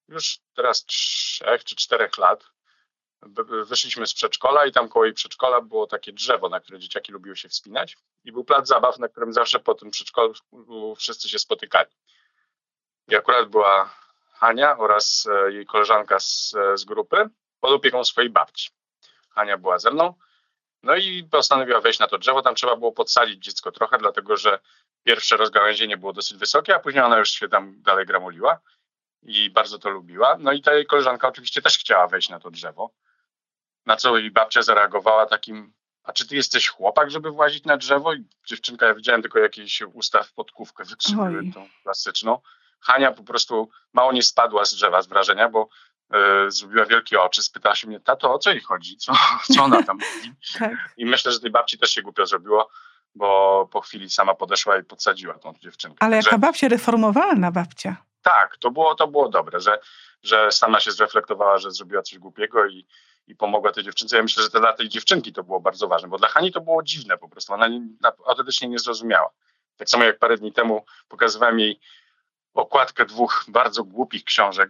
już 0.07 0.39
teraz 0.55 0.85
trzech 0.85 1.63
czy 1.63 1.75
czterech 1.75 2.17
lat, 2.17 2.45
wyszliśmy 3.65 4.07
z 4.07 4.13
przedszkola 4.13 4.65
i 4.65 4.71
tam 4.71 4.89
koło 4.89 5.05
jej 5.05 5.13
przedszkola 5.13 5.61
było 5.61 5.87
takie 5.87 6.13
drzewo, 6.13 6.49
na 6.49 6.59
które 6.59 6.79
dzieciaki 6.79 7.11
lubiły 7.11 7.35
się 7.35 7.49
wspinać 7.49 7.97
i 8.23 8.31
był 8.31 8.43
plac 8.43 8.67
zabaw, 8.67 8.99
na 8.99 9.07
którym 9.07 9.33
zawsze 9.33 9.59
po 9.59 9.75
tym 9.75 9.91
przedszkolu 9.91 10.33
wszyscy 10.95 11.29
się 11.29 11.39
spotykali. 11.39 11.89
I 13.07 13.15
akurat 13.15 13.49
była 13.49 13.95
Hania 14.33 14.77
oraz 14.77 15.27
e, 15.31 15.51
jej 15.51 15.65
koleżanka 15.65 16.19
z, 16.19 16.55
e, 16.55 16.77
z 16.77 16.85
grupy 16.85 17.29
pod 17.59 17.71
opieką 17.71 18.03
swojej 18.03 18.29
babci. 18.29 18.69
Hania 19.29 19.57
była 19.57 19.79
ze 19.79 19.91
mną, 19.91 20.13
no 20.83 20.95
i 20.95 21.23
postanowiła 21.23 21.81
wejść 21.81 21.99
na 21.99 22.07
to 22.07 22.17
drzewo. 22.17 22.41
Tam 22.41 22.55
trzeba 22.55 22.75
było 22.75 22.91
podsadzić 22.91 23.43
dziecko 23.43 23.71
trochę, 23.71 23.97
dlatego 23.97 24.37
że 24.37 24.59
pierwsze 25.03 25.37
rozgałęzienie 25.37 25.97
było 25.97 26.13
dosyć 26.13 26.37
wysokie, 26.37 26.75
a 26.75 26.79
później 26.79 27.03
ona 27.03 27.17
już 27.17 27.29
się 27.29 27.49
tam 27.49 27.81
dalej 27.81 28.05
gramuliła 28.05 28.59
i 29.23 29.49
bardzo 29.49 29.79
to 29.79 29.89
lubiła. 29.89 30.37
No 30.39 30.51
i 30.51 30.61
ta 30.61 30.73
jej 30.73 30.85
koleżanka 30.85 31.27
oczywiście 31.27 31.61
też 31.61 31.77
chciała 31.77 32.07
wejść 32.07 32.29
na 32.29 32.39
to 32.39 32.51
drzewo. 32.51 32.91
Na 33.89 33.95
co 33.95 34.17
jej 34.17 34.31
babcia 34.31 34.61
zareagowała 34.61 35.25
takim, 35.25 35.73
a 36.03 36.13
czy 36.13 36.27
ty 36.27 36.35
jesteś 36.35 36.67
chłopak, 36.67 37.11
żeby 37.11 37.31
włazić 37.31 37.65
na 37.65 37.77
drzewo? 37.77 38.13
I 38.13 38.25
dziewczynka, 38.47 38.85
ja 38.85 38.93
widziałem 38.93 39.21
tylko 39.21 39.39
jakieś 39.39 39.81
usta 39.81 40.23
w 40.23 40.33
podkówkę 40.33 40.83
wykrzywiły, 40.83 41.51
tą 41.53 41.69
klasyczną. 41.83 42.39
Hania 42.79 43.11
po 43.11 43.23
prostu 43.23 43.69
mało 43.93 44.11
nie 44.11 44.23
spadła 44.23 44.65
z 44.65 44.73
drzewa 44.73 45.01
z 45.01 45.07
wrażenia, 45.07 45.49
bo 45.49 45.69
y, 46.47 46.51
zrobiła 46.51 46.85
wielkie 46.85 47.21
oczy, 47.21 47.43
spytała 47.43 47.75
się 47.75 47.87
mnie, 47.87 47.99
tato, 47.99 48.33
o 48.33 48.39
co 48.39 48.51
jej 48.51 48.61
chodzi? 48.61 48.97
Co, 48.97 49.13
co 49.53 49.63
ona 49.63 49.83
tam 49.83 49.97
mówi? 49.97 50.33
tak. 50.59 50.93
I 50.97 51.05
myślę, 51.05 51.31
że 51.31 51.39
tej 51.39 51.51
babci 51.51 51.77
też 51.77 51.91
się 51.91 52.01
głupio 52.01 52.25
zrobiło, 52.25 52.69
bo 53.15 53.69
po 53.71 53.81
chwili 53.81 54.09
sama 54.09 54.35
podeszła 54.35 54.77
i 54.77 54.83
podsadziła 54.83 55.39
tą 55.39 55.53
dziewczynkę. 55.61 55.97
Ale 55.99 56.15
jaka 56.15 56.37
babcia 56.37 56.67
reformowalna 56.67 57.51
babcia. 57.51 57.95
Tak, 58.21 58.57
to 58.57 58.71
było, 58.71 58.95
to 58.95 59.07
było 59.07 59.29
dobre, 59.29 59.59
że, 59.59 59.79
że 60.23 60.51
sama 60.51 60.79
się 60.79 60.91
zreflektowała, 60.91 61.57
że 61.57 61.71
zrobiła 61.71 62.01
coś 62.01 62.19
głupiego 62.19 62.67
i, 62.67 62.85
i 63.29 63.35
pomogła 63.35 63.71
tej 63.71 63.83
dziewczynce. 63.83 64.15
Ja 64.15 64.23
myślę, 64.23 64.43
że 64.43 64.49
dla 64.49 64.73
tej 64.73 64.89
dziewczynki 64.89 65.33
to 65.33 65.43
było 65.43 65.59
bardzo 65.59 65.87
ważne, 65.87 66.09
bo 66.09 66.17
dla 66.17 66.27
Hani 66.27 66.51
to 66.51 66.61
było 66.61 66.83
dziwne 66.83 67.17
po 67.17 67.29
prostu. 67.29 67.53
Ona 67.53 67.67
nie, 67.67 67.81
autentycznie 68.25 68.67
nie 68.67 68.79
zrozumiała. 68.79 69.29
Tak 69.77 69.89
samo 69.89 70.03
jak 70.03 70.19
parę 70.19 70.37
dni 70.37 70.53
temu 70.53 70.85
pokazywałem 71.07 71.59
jej 71.59 71.79
okładkę 72.53 73.05
dwóch 73.05 73.45
bardzo 73.47 73.83
głupich 73.83 74.23
książek 74.23 74.69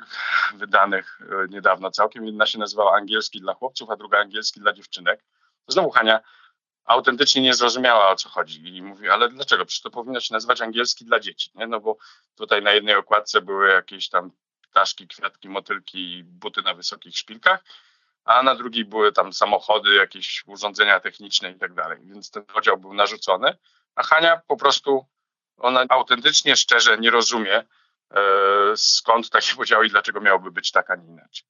wydanych 0.56 1.20
e, 1.22 1.48
niedawno 1.50 1.92
całkiem. 1.92 2.26
Jedna 2.26 2.46
się 2.46 2.60
nazywała 2.60 2.96
Angielski 2.96 3.42
dla 3.42 3.54
chłopców, 3.54 3.90
a 3.90 3.96
druga 3.96 4.20
Angielski 4.20 4.60
dla 4.60 4.74
dziewczynek. 4.74 5.24
Znowu 5.68 5.92
Hania 5.92 6.20
autentycznie 6.86 7.42
nie 7.42 7.54
zrozumiała 7.54 8.10
o 8.10 8.16
co 8.16 8.30
chodzi 8.30 8.76
i 8.78 8.82
mówi, 8.82 9.10
ale 9.10 9.30
dlaczego? 9.30 9.66
Przecież 9.66 9.82
to 9.82 9.90
powinno 9.90 10.20
się 10.20 10.34
nazywać 10.34 10.62
angielski 10.62 11.06
dla 11.06 11.20
dzieci, 11.20 11.52
nie? 11.56 11.68
No 11.68 11.80
bo 11.80 11.98
tutaj 12.36 12.62
na 12.62 12.72
jednej 12.72 12.96
okładce 12.96 13.42
były 13.42 13.70
jakieś 13.70 14.10
tam 14.10 14.32
ptaszki, 14.62 15.08
kwiatki, 15.08 15.50
motylki 15.50 16.14
i 16.18 16.24
buty 16.24 16.62
na 16.62 16.74
wysokich 16.74 17.18
szpilkach, 17.18 17.64
a 18.30 18.44
na 18.44 18.56
drugiej 18.56 18.86
były 18.86 19.12
tam 19.12 19.34
samochody, 19.34 19.94
jakieś 19.96 20.44
urządzenia 20.48 21.00
techniczne 21.00 21.52
i 21.52 21.56
tak 21.56 21.74
dalej. 21.74 21.98
Więc 22.02 22.32
ten 22.32 22.46
podział 22.46 22.78
był 22.78 22.94
narzucony, 22.94 23.58
a 23.96 24.04
Hania 24.04 24.42
po 24.48 24.58
prostu, 24.58 25.06
ona 25.58 25.86
autentycznie, 25.90 26.56
szczerze 26.56 26.98
nie 26.98 27.12
rozumie, 27.12 27.58
e, 27.58 28.22
skąd 28.76 29.30
takie 29.30 29.56
podziały 29.56 29.88
i 29.88 29.90
dlaczego 29.90 30.22
miałoby 30.22 30.52
być 30.52 30.72
tak, 30.72 30.90
a 30.90 30.96
nie 30.96 31.08
inaczej. 31.08 31.48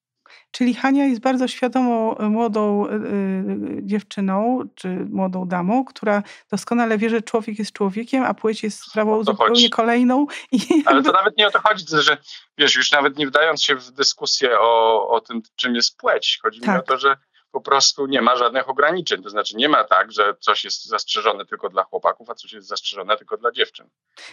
Czyli 0.51 0.73
Hania 0.73 1.05
jest 1.05 1.21
bardzo 1.21 1.47
świadomą 1.47 2.17
e, 2.17 2.29
młodą 2.29 2.87
y, 2.87 3.79
dziewczyną, 3.81 4.59
czy 4.75 4.87
młodą 4.89 5.47
damą, 5.47 5.85
która 5.85 6.23
doskonale 6.51 6.97
wie, 6.97 7.09
że 7.09 7.21
człowiek 7.21 7.59
jest 7.59 7.73
człowiekiem, 7.73 8.23
a 8.23 8.33
płeć 8.33 8.63
jest 8.63 8.79
sprawą 8.83 9.23
zupełnie 9.23 9.55
chodzi. 9.55 9.69
kolejną. 9.69 10.25
I 10.51 10.83
Ale 10.85 11.03
to 11.03 11.11
nawet 11.11 11.37
nie 11.37 11.47
o 11.47 11.51
to 11.51 11.59
chodzi, 11.59 11.85
że 11.89 12.17
wiesz, 12.57 12.75
już 12.75 12.91
nawet 12.91 13.17
nie 13.17 13.27
wdając 13.27 13.63
się 13.63 13.75
w 13.75 13.91
dyskusję 13.91 14.59
o, 14.59 15.09
o 15.09 15.21
tym, 15.21 15.41
czym 15.55 15.75
jest 15.75 15.97
płeć, 15.97 16.39
chodzi 16.41 16.59
tak. 16.59 16.75
mi 16.75 16.81
o 16.81 16.83
to, 16.83 16.97
że 16.97 17.17
po 17.51 17.61
prostu 17.61 18.05
nie 18.05 18.21
ma 18.21 18.35
żadnych 18.35 18.69
ograniczeń. 18.69 19.23
To 19.23 19.29
znaczy 19.29 19.55
nie 19.57 19.69
ma 19.69 19.83
tak, 19.83 20.11
że 20.11 20.35
coś 20.39 20.63
jest 20.63 20.85
zastrzeżone 20.85 21.45
tylko 21.45 21.69
dla 21.69 21.83
chłopaków, 21.83 22.29
a 22.29 22.35
coś 22.35 22.53
jest 22.53 22.67
zastrzeżone 22.67 23.17
tylko 23.17 23.37
dla 23.37 23.51
dziewczyn. 23.51 23.89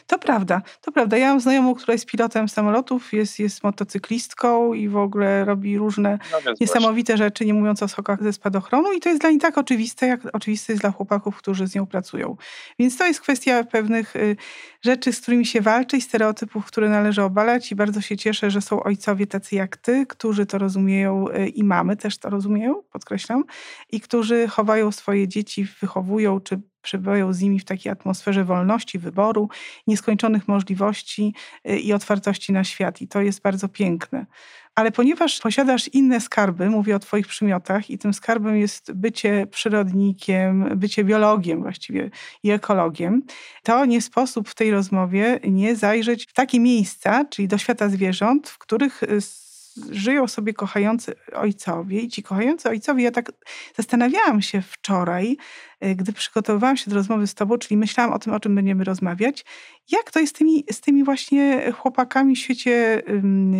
To 0.06 0.18
prawda, 0.18 0.62
to 0.80 0.92
prawda. 0.92 1.16
Ja 1.16 1.28
mam 1.28 1.40
znajomą, 1.40 1.75
która 1.75 1.92
jest 1.92 2.06
pilotem 2.06 2.49
samolotów, 2.49 3.12
jest, 3.12 3.38
jest 3.38 3.64
motocyklistką 3.64 4.75
i 4.75 4.88
w 4.88 4.96
ogóle 4.96 5.44
robi 5.44 5.78
różne 5.78 6.18
no 6.32 6.52
niesamowite 6.61 7.12
właśnie. 7.12 7.26
rzeczy, 7.26 7.44
nie 7.44 7.54
mówiąc 7.54 7.82
o 7.82 7.88
skokach 7.88 8.23
ze 8.23 8.32
spadochronu 8.32 8.92
i 8.92 9.00
to 9.00 9.08
jest 9.08 9.20
dla 9.20 9.30
niej 9.30 9.38
tak 9.38 9.58
oczywiste, 9.58 10.06
jak 10.06 10.20
oczywiste 10.32 10.73
jest 10.73 10.82
dla 10.82 10.90
chłopaków, 10.90 11.37
którzy 11.37 11.66
z 11.66 11.75
nią 11.75 11.87
pracują. 11.87 12.37
Więc 12.78 12.96
to 12.96 13.06
jest 13.06 13.20
kwestia 13.20 13.64
pewnych 13.64 14.16
y, 14.16 14.37
rzeczy, 14.82 15.12
z 15.12 15.20
którymi 15.20 15.46
się 15.46 15.61
walczy 15.61 15.96
i 15.96 16.00
stereotypów, 16.00 16.66
które 16.66 16.88
należy 16.88 17.23
obalać 17.23 17.73
i 17.73 17.75
bardzo 17.75 18.00
się 18.00 18.16
cieszę, 18.16 18.50
że 18.50 18.61
są 18.61 18.82
ojcowie 18.82 19.26
tacy 19.26 19.54
jak 19.54 19.76
ty, 19.76 20.06
którzy 20.06 20.46
to 20.46 20.58
rozumieją 20.58 21.28
y, 21.28 21.49
i 21.49 21.64
mamy 21.64 21.96
też 21.96 22.18
to 22.18 22.30
rozumieją, 22.30 22.82
podkreślam, 23.07 23.45
i 23.93 24.01
którzy 24.01 24.49
chowają 24.49 24.93
swoje 24.93 25.29
dzieci, 25.29 25.67
wychowują 25.81 26.41
czy 26.41 26.61
przebywają 26.83 27.33
z 27.33 27.41
nimi 27.41 27.61
w 27.61 27.65
takiej 27.65 27.93
atmosferze 27.93 28.45
wolności, 28.45 28.99
wyboru, 28.99 29.49
nieskończonych 29.87 30.49
możliwości 30.49 31.35
y, 31.69 31.79
i 31.79 31.93
otwartości 31.93 32.53
na 32.53 32.65
świat. 32.65 33.01
I 33.03 33.09
to 33.09 33.21
jest 33.21 33.43
bardzo 33.43 33.69
piękne. 33.69 34.27
Ale 34.75 34.93
ponieważ 34.93 35.41
posiadasz 35.41 35.89
inne 35.89 36.21
skarby, 36.21 36.71
mówię 36.71 36.97
o 36.97 36.99
Twoich 36.99 37.27
przymiotach, 37.27 37.91
i 37.91 37.99
tym 37.99 38.15
skarbem 38.15 38.57
jest 38.57 38.93
bycie 38.93 39.47
przyrodnikiem, 39.51 40.79
bycie 40.79 41.05
biologiem 41.05 41.63
właściwie 41.63 42.11
i 42.43 42.51
ekologiem, 42.51 43.23
to 43.63 43.85
nie 43.85 44.03
sposób 44.03 44.49
w 44.49 44.55
tej 44.55 44.71
rozmowie 44.71 45.41
nie 45.45 45.77
zajrzeć 45.77 46.27
w 46.27 46.33
takie 46.33 46.61
miejsca, 46.61 47.25
czyli 47.25 47.49
do 47.49 47.59
świata 47.59 47.89
zwierząt, 47.89 48.49
w 48.49 48.59
których 48.59 49.03
y, 49.03 49.21
żyją 49.90 50.28
sobie 50.28 50.54
kochający 50.54 51.14
ojcowie 51.33 52.00
i 52.00 52.09
ci 52.09 52.23
kochający 52.23 52.68
ojcowie, 52.68 53.04
ja 53.04 53.11
tak 53.11 53.33
zastanawiałam 53.76 54.42
się 54.42 54.62
wczoraj, 54.62 55.37
e, 55.80 55.95
gdy 55.95 56.12
przygotowywałam 56.12 56.76
się 56.76 56.90
do 56.90 56.97
rozmowy 56.97 57.26
z 57.26 57.35
tobą, 57.35 57.59
czyli 57.59 57.76
myślałam 57.76 58.12
o 58.12 58.18
tym, 58.18 58.35
o 58.35 58.40
czym 58.40 58.54
będziemy 58.54 58.85
rozmawiać, 58.85 59.45
jak 59.90 60.11
to 60.11 60.21
jest 60.21 60.37
z 60.37 60.38
tymi, 60.38 60.64
z 60.73 60.80
tymi 60.80 61.04
właśnie 61.04 61.73
chłopakami 61.73 62.37
w 62.37 62.38
świecie 62.38 63.02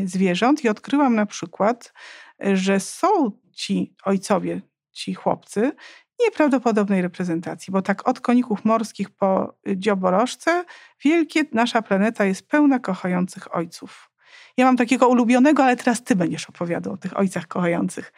zwierząt 0.05 0.65
i 0.65 0.69
odkryłam 0.69 1.15
na 1.15 1.27
przykład, 1.27 1.93
że 2.41 2.81
są 2.81 3.31
ci 3.53 3.95
ojcowie, 4.05 4.61
ci 4.93 5.15
chłopcy, 5.15 5.73
nieprawdopodobnej 6.21 7.03
reprezentacji, 7.03 7.73
bo 7.73 7.83
tak 7.83 8.09
od 8.09 8.21
koników 8.21 8.65
morskich 8.65 9.11
po 9.11 9.55
dzioborożce, 9.77 10.65
wielkie 11.05 11.43
nasza 11.53 11.83
planeta 11.83 12.25
jest 12.25 12.49
pełna 12.49 12.79
kochających 12.79 13.57
ojców. 13.57 14.11
Ja 14.57 14.65
mam 14.65 14.77
takiego 14.77 15.09
ulubionego, 15.09 15.65
ale 15.65 15.77
teraz 15.77 16.05
ty 16.05 16.17
będziesz 16.17 16.49
opowiadał 16.49 16.93
o 16.93 16.97
tych 16.97 17.17
ojcach 17.17 17.47
kochających. 17.47 18.13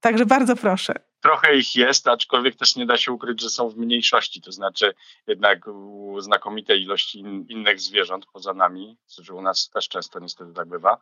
Także 0.00 0.26
bardzo 0.26 0.56
proszę. 0.56 0.94
Trochę 1.20 1.56
ich 1.56 1.76
jest, 1.76 2.08
aczkolwiek 2.08 2.56
też 2.56 2.76
nie 2.76 2.86
da 2.86 2.96
się 2.96 3.12
ukryć, 3.12 3.40
że 3.40 3.50
są 3.50 3.68
w 3.68 3.76
mniejszości. 3.76 4.40
To 4.40 4.52
znaczy, 4.52 4.94
jednak 5.26 5.66
u 5.66 6.20
znakomitej 6.20 6.82
ilości 6.82 7.18
in, 7.18 7.46
innych 7.48 7.80
zwierząt 7.80 8.26
poza 8.32 8.54
nami, 8.54 8.98
że 9.18 9.34
u 9.34 9.42
nas 9.42 9.70
też 9.70 9.88
często 9.88 10.20
niestety 10.20 10.52
tak 10.52 10.68
bywa. 10.68 10.98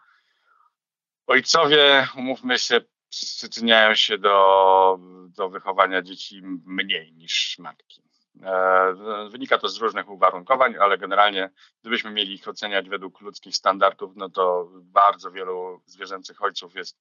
Ojcowie, 1.27 2.09
umówmy 2.17 2.59
się, 2.59 2.81
przyczyniają 3.11 3.95
się 3.95 4.19
do, 4.19 4.99
do 5.29 5.49
wychowania 5.49 6.03
dzieci 6.03 6.43
mniej 6.67 7.13
niż 7.13 7.59
matki. 7.59 8.03
E, 8.43 9.29
wynika 9.31 9.59
to 9.59 9.69
z 9.69 9.79
różnych 9.79 10.09
uwarunkowań, 10.09 10.75
ale 10.81 10.99
generalnie, 10.99 11.51
gdybyśmy 11.81 12.11
mieli 12.11 12.35
ich 12.35 12.49
oceniać 12.49 12.89
według 12.89 13.21
ludzkich 13.21 13.57
standardów, 13.57 14.17
no 14.17 14.29
to 14.31 14.69
bardzo 14.73 15.31
wielu 15.31 15.83
zwierzęcych 15.87 16.43
ojców 16.43 16.75
jest 16.75 16.99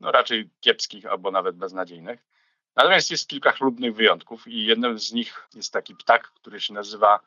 no 0.00 0.12
raczej 0.12 0.50
kiepskich 0.60 1.06
albo 1.06 1.30
nawet 1.30 1.56
beznadziejnych. 1.56 2.26
Natomiast 2.76 3.10
jest 3.10 3.28
kilka 3.28 3.52
chlubnych 3.52 3.94
wyjątków 3.94 4.48
i 4.48 4.64
jednym 4.64 4.98
z 4.98 5.12
nich 5.12 5.48
jest 5.54 5.72
taki 5.72 5.94
ptak, 5.94 6.30
który 6.30 6.60
się 6.60 6.74
nazywa 6.74 7.20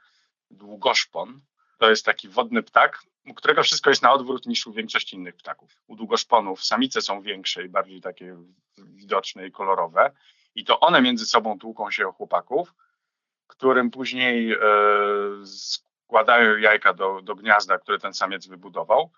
długoszpon. 0.52 1.42
To 1.78 1.90
jest 1.90 2.06
taki 2.06 2.30
wodny 2.30 2.64
ptak, 2.64 3.04
u 3.26 3.34
którego 3.34 3.64
wszystko 3.64 3.90
jest 3.90 4.02
na 4.02 4.14
odwrót 4.14 4.46
niż 4.46 4.68
u 4.68 4.74
większości 4.74 5.16
innych 5.16 5.36
ptaków. 5.36 5.82
U 5.88 5.96
długoszponów 5.96 6.64
samice 6.64 7.02
są 7.02 7.22
większe 7.22 7.64
i 7.64 7.70
bardziej 7.70 8.02
takie 8.02 8.38
widoczne 8.78 9.48
i 9.48 9.52
kolorowe 9.52 10.12
i 10.56 10.66
to 10.66 10.80
one 10.80 11.02
między 11.02 11.26
sobą 11.26 11.60
tłuką 11.60 11.92
się 11.92 12.08
o 12.08 12.12
chłopaków, 12.12 12.74
którym 13.48 13.92
później 13.92 14.54
e, 14.54 14.58
składają 15.46 16.58
jajka 16.58 16.94
do, 16.94 17.22
do 17.22 17.36
gniazda, 17.36 17.78
które 17.78 18.00
ten 18.00 18.14
samiec 18.14 18.48
wybudował. 18.48 19.12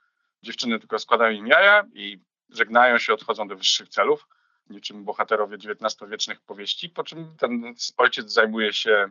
Dziewczyny 0.43 0.79
tylko 0.79 0.99
składają 0.99 1.31
im 1.31 1.47
jaja 1.47 1.85
i 1.93 2.19
żegnają 2.49 2.97
się, 2.97 3.13
odchodzą 3.13 3.47
do 3.47 3.55
wyższych 3.55 3.89
celów, 3.89 4.27
niczym 4.69 5.05
bohaterowie 5.05 5.57
XIX-wiecznych 5.57 6.41
powieści, 6.41 6.89
po 6.89 7.03
czym 7.03 7.35
ten 7.37 7.75
ojciec 7.97 8.31
zajmuje 8.31 8.73
się 8.73 9.09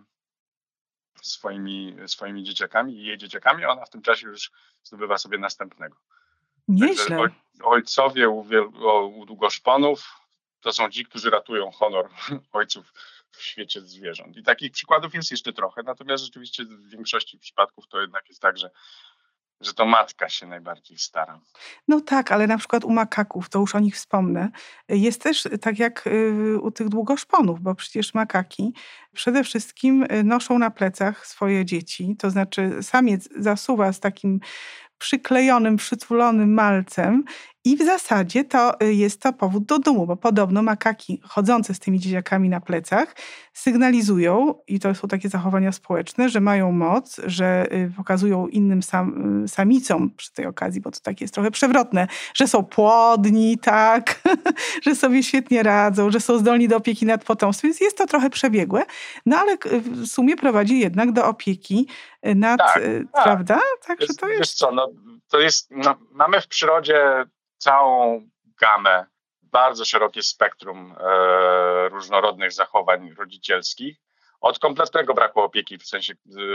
swoimi, 1.22 1.96
swoimi 2.06 2.44
dzieciakami 2.44 2.94
i 2.94 3.04
jej 3.04 3.18
dzieciakami, 3.18 3.64
a 3.64 3.68
ona 3.68 3.84
w 3.84 3.90
tym 3.90 4.02
czasie 4.02 4.26
już 4.26 4.50
zdobywa 4.82 5.18
sobie 5.18 5.38
następnego. 5.38 5.96
Nieźle. 6.68 7.18
Oj, 7.18 7.30
ojcowie 7.62 8.28
u, 8.28 8.46
u 9.16 9.26
długoszponów 9.26 10.18
to 10.60 10.72
są 10.72 10.90
ci, 10.90 11.04
którzy 11.04 11.30
ratują 11.30 11.70
honor 11.70 12.08
ojców 12.52 12.92
w 13.30 13.42
świecie 13.42 13.80
zwierząt. 13.80 14.36
I 14.36 14.42
takich 14.42 14.72
przykładów 14.72 15.14
jest 15.14 15.30
jeszcze 15.30 15.52
trochę, 15.52 15.82
natomiast 15.82 16.24
rzeczywiście 16.24 16.64
w 16.64 16.90
większości 16.90 17.38
przypadków 17.38 17.88
to 17.88 18.00
jednak 18.00 18.28
jest 18.28 18.42
tak, 18.42 18.58
że 18.58 18.70
że 19.60 19.74
to 19.74 19.86
matka 19.86 20.28
się 20.28 20.46
najbardziej 20.46 20.98
stara. 20.98 21.40
No 21.88 22.00
tak, 22.00 22.32
ale 22.32 22.46
na 22.46 22.58
przykład 22.58 22.84
u 22.84 22.90
makaków, 22.90 23.48
to 23.48 23.58
już 23.58 23.74
o 23.74 23.78
nich 23.78 23.94
wspomnę, 23.94 24.48
jest 24.88 25.22
też 25.22 25.48
tak 25.60 25.78
jak 25.78 26.06
y, 26.06 26.58
u 26.62 26.70
tych 26.70 26.88
długoszponów, 26.88 27.60
bo 27.60 27.74
przecież 27.74 28.14
makaki 28.14 28.74
przede 29.14 29.44
wszystkim 29.44 30.02
y, 30.02 30.24
noszą 30.24 30.58
na 30.58 30.70
plecach 30.70 31.26
swoje 31.26 31.64
dzieci, 31.64 32.16
to 32.18 32.30
znaczy 32.30 32.82
samiec 32.82 33.28
zasuwa 33.36 33.92
z 33.92 34.00
takim 34.00 34.40
przyklejonym, 34.98 35.76
przytulonym 35.76 36.54
malcem 36.54 37.24
i 37.68 37.76
w 37.76 37.82
zasadzie 37.82 38.44
to 38.44 38.80
y, 38.82 38.94
jest 38.94 39.22
to 39.22 39.32
powód 39.32 39.64
do 39.64 39.78
dumu, 39.78 40.06
bo 40.06 40.16
podobno 40.16 40.62
makaki 40.62 41.20
chodzące 41.24 41.74
z 41.74 41.78
tymi 41.78 42.00
dzieciakami 42.00 42.48
na 42.48 42.60
plecach 42.60 43.14
sygnalizują, 43.52 44.54
i 44.68 44.80
to 44.80 44.94
są 44.94 45.08
takie 45.08 45.28
zachowania 45.28 45.72
społeczne, 45.72 46.28
że 46.28 46.40
mają 46.40 46.72
moc, 46.72 47.20
że 47.26 47.66
y, 47.72 47.92
pokazują 47.96 48.46
innym 48.46 48.82
sam, 48.82 49.44
y, 49.44 49.48
samicom 49.48 50.10
przy 50.16 50.32
tej 50.32 50.46
okazji, 50.46 50.80
bo 50.80 50.90
to 50.90 51.00
takie 51.00 51.24
jest 51.24 51.34
trochę 51.34 51.50
przewrotne, 51.50 52.06
że 52.34 52.48
są 52.48 52.64
płodni, 52.64 53.58
tak, 53.58 54.20
że 54.84 54.94
sobie 54.94 55.22
świetnie 55.22 55.62
radzą, 55.62 56.10
że 56.10 56.20
są 56.20 56.38
zdolni 56.38 56.68
do 56.68 56.76
opieki 56.76 57.06
nad 57.06 57.24
potomstwem, 57.24 57.70
więc 57.70 57.80
jest 57.80 57.98
to 57.98 58.06
trochę 58.06 58.30
przebiegłe, 58.30 58.84
no 59.26 59.38
ale 59.38 59.56
w 59.82 60.06
sumie 60.06 60.36
prowadzi 60.36 60.78
jednak 60.78 61.12
do 61.12 61.26
opieki 61.26 61.88
nad, 62.22 62.58
tak, 62.58 62.82
tak. 63.12 63.24
prawda? 63.24 63.60
Także 63.86 64.06
jest, 64.06 64.20
to 64.20 64.28
jest... 64.28 64.54
co, 64.54 64.72
no, 64.72 64.88
to 65.28 65.40
jest, 65.40 65.70
no, 65.70 65.94
mamy 66.12 66.40
w 66.40 66.48
przyrodzie 66.48 67.24
całą 67.58 68.28
gamę, 68.60 69.06
bardzo 69.42 69.84
szerokie 69.84 70.22
spektrum 70.22 70.96
e, 71.00 71.88
różnorodnych 71.88 72.52
zachowań 72.52 73.14
rodzicielskich. 73.18 73.96
Od 74.40 74.58
kompletnego 74.58 75.14
braku 75.14 75.40
opieki, 75.40 75.78
w 75.78 75.86
sensie 75.86 76.14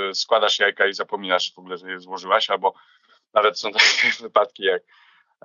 e, 0.10 0.16
składasz 0.16 0.60
jajka 0.60 0.86
i 0.88 0.94
zapominasz 0.94 1.54
w 1.54 1.60
ogóle, 1.60 1.78
że 1.78 1.90
je 1.90 2.00
złożyłaś, 2.00 2.50
albo 2.50 2.74
nawet 3.34 3.60
są 3.60 3.72
takie 3.72 4.12
wypadki 4.22 4.64
jak 4.64 4.84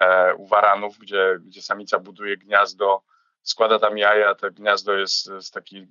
e, 0.00 0.34
u 0.34 0.46
waranów, 0.46 0.98
gdzie, 0.98 1.38
gdzie 1.40 1.62
samica 1.62 1.98
buduje 1.98 2.36
gniazdo 2.36 3.02
składa 3.48 3.78
tam 3.78 3.98
jaja, 3.98 4.34
to 4.34 4.50
gniazdo 4.50 4.92
jest 4.92 5.30
z 5.40 5.50
taki, 5.50 5.86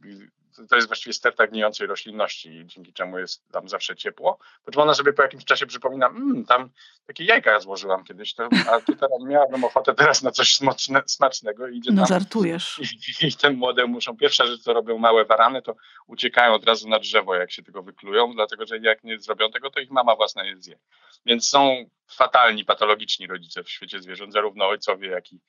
to 0.70 0.76
jest 0.76 0.88
właściwie 0.88 1.14
sterta 1.14 1.48
gnijącej 1.48 1.88
roślinności, 1.88 2.64
dzięki 2.66 2.94
czemu 2.94 3.20
jest 3.20 3.52
tam 3.52 3.70
zawsze 3.70 3.96
ciepło. 3.96 4.40
Po 4.66 4.72
czym 4.72 4.82
ona 4.82 4.94
sobie 4.94 5.14
po 5.14 5.22
jakimś 5.22 5.46
czasie 5.46 5.66
przypomina, 5.66 6.08
mmm, 6.10 6.46
tam 6.46 6.70
takie 7.08 7.24
jajka 7.24 7.52
ja 7.52 7.60
złożyłam 7.60 8.04
kiedyś, 8.04 8.34
to, 8.34 8.50
a 8.72 8.82
tu 8.82 8.96
teraz 8.96 9.22
miałabym 9.22 9.64
ochotę 9.64 9.94
teraz 9.94 10.24
na 10.24 10.32
coś 10.32 10.56
smaczne, 10.56 11.02
smacznego. 11.06 11.68
I 11.68 11.78
idzie 11.78 11.92
no 11.92 12.02
tam, 12.02 12.08
żartujesz. 12.08 12.80
I, 13.22 13.28
I 13.28 13.34
te 13.34 13.50
młode 13.50 13.86
muszą, 13.86 14.18
pierwsza 14.18 14.46
rzecz, 14.46 14.62
co 14.62 14.74
robią 14.74 14.98
małe 14.98 15.26
warany, 15.26 15.62
to 15.62 15.76
uciekają 16.08 16.54
od 16.54 16.66
razu 16.66 16.90
na 16.90 17.00
drzewo, 17.00 17.36
jak 17.36 17.52
się 17.52 17.64
tego 17.64 17.84
wyklują, 17.84 18.34
dlatego 18.34 18.66
że 18.66 18.78
jak 18.78 19.04
nie 19.04 19.20
zrobią 19.20 19.52
tego, 19.52 19.70
to 19.70 19.80
ich 19.80 19.92
mama 19.92 20.16
własna 20.16 20.46
je 20.46 20.58
zje. 20.58 20.80
Więc 21.26 21.50
są 21.50 21.90
fatalni, 22.08 22.66
patologiczni 22.66 23.28
rodzice 23.28 23.64
w 23.64 23.70
świecie 23.70 24.02
zwierząt, 24.02 24.34
zarówno 24.34 24.68
ojcowie, 24.68 25.08
jak 25.08 25.34
i 25.34 25.40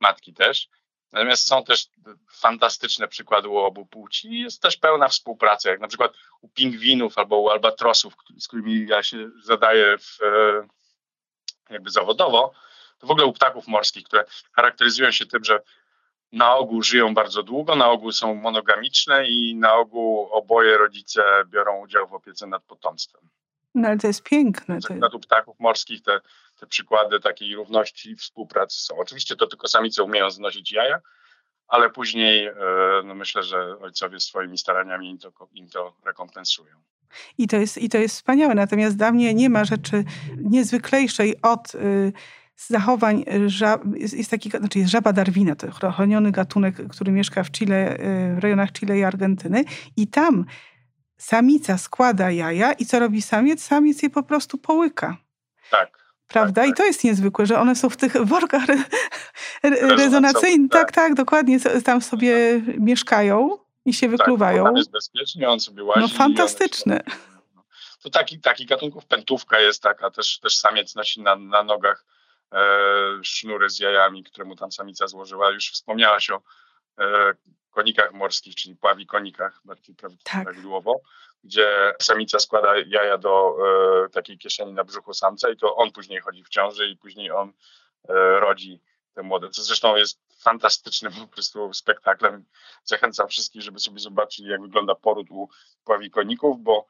matki 0.00 0.34
też. 0.34 0.68
Natomiast 1.12 1.48
są 1.48 1.64
też 1.64 1.88
fantastyczne 2.32 3.08
przykłady 3.08 3.48
u 3.48 3.56
obu 3.56 3.86
płci. 3.86 4.40
Jest 4.40 4.62
też 4.62 4.76
pełna 4.76 5.08
współpraca, 5.08 5.70
jak 5.70 5.80
na 5.80 5.88
przykład 5.88 6.12
u 6.40 6.48
pingwinów 6.48 7.18
albo 7.18 7.40
u 7.40 7.48
albatrosów, 7.48 8.14
z 8.38 8.48
którymi 8.48 8.86
ja 8.86 9.02
się 9.02 9.30
zadaję 9.42 9.98
w, 9.98 10.22
e, 10.22 10.66
jakby 11.70 11.90
zawodowo. 11.90 12.52
To 12.98 13.06
w 13.06 13.10
ogóle 13.10 13.26
u 13.26 13.32
ptaków 13.32 13.68
morskich, 13.68 14.04
które 14.04 14.24
charakteryzują 14.52 15.10
się 15.10 15.26
tym, 15.26 15.44
że 15.44 15.62
na 16.32 16.54
ogół 16.56 16.82
żyją 16.82 17.14
bardzo 17.14 17.42
długo, 17.42 17.76
na 17.76 17.90
ogół 17.90 18.12
są 18.12 18.34
monogamiczne 18.34 19.28
i 19.28 19.56
na 19.56 19.74
ogół 19.74 20.28
oboje 20.32 20.78
rodzice 20.78 21.22
biorą 21.46 21.80
udział 21.80 22.08
w 22.08 22.14
opiece 22.14 22.46
nad 22.46 22.62
potomstwem. 22.62 23.28
No 23.74 23.88
ale 23.88 23.98
to 23.98 24.06
jest 24.06 24.22
piękne. 24.22 24.78
To... 24.80 25.16
U 25.16 25.20
ptaków 25.20 25.60
morskich 25.60 26.02
te 26.02 26.20
te 26.56 26.66
przykłady 26.66 27.20
takiej 27.20 27.54
równości 27.54 28.10
i 28.10 28.16
współpracy 28.16 28.80
są. 28.80 28.96
Oczywiście 28.96 29.36
to 29.36 29.46
tylko 29.46 29.68
samice 29.68 30.02
umieją 30.02 30.30
znosić 30.30 30.72
jaja, 30.72 31.00
ale 31.68 31.90
później 31.90 32.46
e, 32.46 32.54
no 33.04 33.14
myślę, 33.14 33.42
że 33.42 33.78
ojcowie 33.78 34.20
swoimi 34.20 34.58
staraniami 34.58 35.10
im 35.10 35.18
to, 35.18 35.32
im 35.52 35.68
to 35.68 35.96
rekompensują. 36.06 36.76
I 37.38 37.48
to, 37.48 37.56
jest, 37.56 37.78
I 37.78 37.88
to 37.88 37.98
jest 37.98 38.14
wspaniałe. 38.14 38.54
Natomiast 38.54 38.96
dla 38.96 39.12
mnie 39.12 39.34
nie 39.34 39.50
ma 39.50 39.64
rzeczy 39.64 40.04
niezwyklejszej 40.36 41.42
od 41.42 41.74
y, 41.74 42.12
zachowań 42.56 43.24
żab, 43.46 43.80
jest, 43.96 44.14
jest, 44.14 44.30
taki, 44.30 44.50
znaczy 44.50 44.78
jest 44.78 44.90
żaba 44.90 45.12
Darwina, 45.12 45.56
to 45.56 45.70
chroniony 45.70 46.32
gatunek, 46.32 46.88
który 46.88 47.12
mieszka 47.12 47.44
w 47.44 47.50
Chile, 47.50 47.96
y, 48.00 48.34
w 48.36 48.38
rejonach 48.38 48.72
Chile 48.72 48.98
i 48.98 49.04
Argentyny. 49.04 49.64
I 49.96 50.06
tam 50.06 50.44
samica 51.18 51.78
składa 51.78 52.30
jaja 52.30 52.72
i 52.72 52.86
co 52.86 52.98
robi 52.98 53.22
samiec? 53.22 53.62
Samiec 53.62 54.02
je 54.02 54.10
po 54.10 54.22
prostu 54.22 54.58
połyka. 54.58 55.16
Tak. 55.70 55.95
Prawda? 56.28 56.62
Tak, 56.62 56.66
I 56.66 56.70
tak. 56.70 56.78
to 56.78 56.84
jest 56.84 57.04
niezwykłe, 57.04 57.46
że 57.46 57.58
one 57.58 57.76
są 57.76 57.90
w 57.90 57.96
tych 57.96 58.26
workach 58.26 58.68
re, 58.68 58.84
re, 59.62 59.96
rezonacyjnych. 59.96 60.70
Tak. 60.70 60.80
tak, 60.80 60.92
tak, 60.94 61.14
dokładnie. 61.14 61.60
Tam 61.84 62.02
sobie 62.02 62.62
mieszkają 62.78 63.58
i 63.84 63.94
się 63.94 64.08
tak, 64.08 64.10
wykluwają. 64.18 64.64
Tak, 64.64 64.76
jest 64.76 64.90
bezpiecznie, 64.90 65.48
on 65.48 65.60
sobie 65.60 65.84
łazi. 65.84 66.00
No 66.00 66.08
fantastyczne. 66.08 67.00
To 68.02 68.10
taki, 68.10 68.40
taki 68.40 68.66
gatunków 68.66 69.06
pętówka 69.06 69.60
jest 69.60 69.82
taka, 69.82 70.10
też, 70.10 70.38
też 70.38 70.58
samiec 70.58 70.94
nosi 70.94 71.22
na, 71.22 71.36
na 71.36 71.62
nogach 71.62 72.04
e, 72.52 72.58
sznury 73.22 73.70
z 73.70 73.78
jajami, 73.78 74.24
które 74.24 74.44
mu 74.44 74.56
tam 74.56 74.72
samica 74.72 75.06
złożyła. 75.06 75.50
Już 75.50 75.70
wspomniałaś 75.70 76.30
o 76.30 76.42
e, 76.98 77.34
konikach 77.76 78.12
morskich, 78.12 78.54
czyli 78.54 78.76
pławikonikach, 78.76 79.60
bardziej 79.64 79.96
tak. 80.24 80.44
prawidłowo 80.44 81.00
gdzie 81.46 81.94
samica 82.02 82.38
składa 82.38 82.74
jaja 82.86 83.18
do 83.18 83.56
e, 84.04 84.08
takiej 84.08 84.38
kieszeni 84.38 84.72
na 84.72 84.84
brzuchu 84.84 85.14
samca 85.14 85.50
i 85.50 85.56
to 85.56 85.76
on 85.76 85.92
później 85.92 86.20
chodzi 86.20 86.44
w 86.44 86.48
ciąży 86.48 86.88
i 86.88 86.96
później 86.96 87.30
on 87.30 87.52
e, 88.08 88.40
rodzi 88.40 88.82
te 89.14 89.22
młode. 89.22 89.50
Co 89.50 89.62
zresztą 89.62 89.96
jest 89.96 90.20
fantastycznym 90.42 91.12
po 91.12 91.26
prostu 91.26 91.72
spektaklem. 91.74 92.44
Zachęcam 92.84 93.28
wszystkich, 93.28 93.62
żeby 93.62 93.80
sobie 93.80 94.00
zobaczyli, 94.00 94.48
jak 94.48 94.62
wygląda 94.62 94.94
poród 94.94 95.30
u 95.30 95.48
pławikoników, 95.84 96.62
bo 96.62 96.86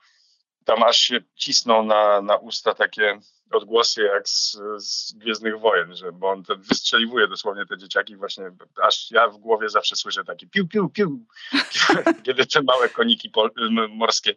tam 0.64 0.82
aż 0.82 0.96
się 0.98 1.20
cisną 1.34 1.82
na, 1.82 2.22
na 2.22 2.36
usta 2.36 2.74
takie 2.74 3.20
odgłosy 3.52 4.02
jak 4.02 4.28
z, 4.28 4.58
z 4.78 5.12
Gwiezdnych 5.12 5.60
Wojen, 5.60 5.96
że, 5.96 6.12
bo 6.12 6.30
on 6.30 6.44
ten 6.44 6.62
wystrzeliwuje 6.62 7.28
dosłownie 7.28 7.66
te 7.66 7.78
dzieciaki 7.78 8.16
właśnie, 8.16 8.50
aż 8.82 9.10
ja 9.10 9.28
w 9.28 9.36
głowie 9.36 9.68
zawsze 9.68 9.96
słyszę 9.96 10.24
taki 10.24 10.48
piu, 10.48 10.68
piu, 10.68 10.88
piu, 10.88 11.18
kiedy 12.26 12.46
te 12.46 12.62
małe 12.62 12.88
koniki 12.88 13.32
morskie 13.90 14.34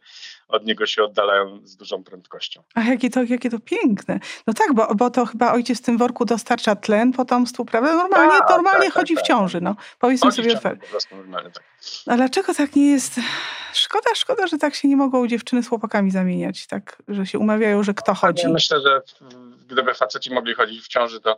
od 0.47 0.65
niego 0.65 0.85
się 0.85 1.03
oddalają 1.03 1.59
z 1.63 1.75
dużą 1.75 2.03
prędkością. 2.03 2.63
A 2.75 2.83
jakie 2.83 3.09
to, 3.09 3.23
jakie 3.23 3.49
to 3.49 3.59
piękne. 3.59 4.19
No 4.47 4.53
tak, 4.53 4.73
bo, 4.73 4.95
bo 4.95 5.09
to 5.09 5.25
chyba 5.25 5.53
ojciec 5.53 5.79
w 5.79 5.81
tym 5.81 5.97
worku 5.97 6.25
dostarcza 6.25 6.75
tlen 6.75 7.13
potomstwu, 7.13 7.65
prawda? 7.65 7.95
Normalnie, 7.95 8.39
tak, 8.39 8.49
normalnie 8.49 8.85
tak, 8.85 8.93
chodzi 8.93 9.15
tak, 9.15 9.23
w 9.23 9.27
ciąży, 9.27 9.61
no. 9.61 9.75
Powiedzmy 9.99 10.31
sobie 10.31 10.53
otwarcie. 10.53 10.87
Tak. 11.53 11.63
A 12.07 12.15
dlaczego 12.15 12.53
tak 12.53 12.75
nie 12.75 12.91
jest? 12.91 13.19
Szkoda, 13.73 14.15
szkoda, 14.15 14.47
że 14.47 14.57
tak 14.57 14.75
się 14.75 14.87
nie 14.87 14.97
mogą 14.97 15.27
dziewczyny 15.27 15.63
z 15.63 15.67
chłopakami 15.67 16.11
zamieniać, 16.11 16.67
tak, 16.67 17.03
że 17.07 17.25
się 17.25 17.39
umawiają, 17.39 17.83
że 17.83 17.93
kto 17.93 18.13
chodzi. 18.13 18.43
Ja 18.43 18.49
myślę, 18.49 18.81
że 18.81 18.98
gdyby 19.67 19.93
faceci 19.93 20.33
mogli 20.33 20.53
chodzić 20.53 20.85
w 20.85 20.87
ciąży, 20.87 21.21
to 21.21 21.37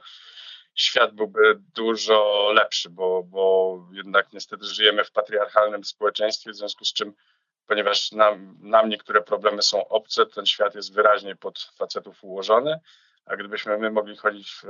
świat 0.75 1.11
byłby 1.11 1.59
dużo 1.75 2.49
lepszy, 2.53 2.89
bo, 2.89 3.23
bo 3.23 3.77
jednak 3.91 4.33
niestety 4.33 4.65
żyjemy 4.65 5.03
w 5.03 5.11
patriarchalnym 5.11 5.83
społeczeństwie, 5.83 6.51
w 6.51 6.55
związku 6.55 6.85
z 6.85 6.93
czym, 6.93 7.13
ponieważ 7.67 8.11
nam, 8.11 8.57
nam 8.59 8.89
niektóre 8.89 9.21
problemy 9.21 9.61
są 9.61 9.87
obce, 9.87 10.25
ten 10.25 10.45
świat 10.45 10.75
jest 10.75 10.93
wyraźnie 10.93 11.35
pod 11.35 11.71
facetów 11.75 12.23
ułożony, 12.23 12.79
a 13.25 13.35
gdybyśmy 13.35 13.77
my 13.77 13.91
mogli 13.91 14.17
chodzić 14.17 14.51
w, 14.51 14.63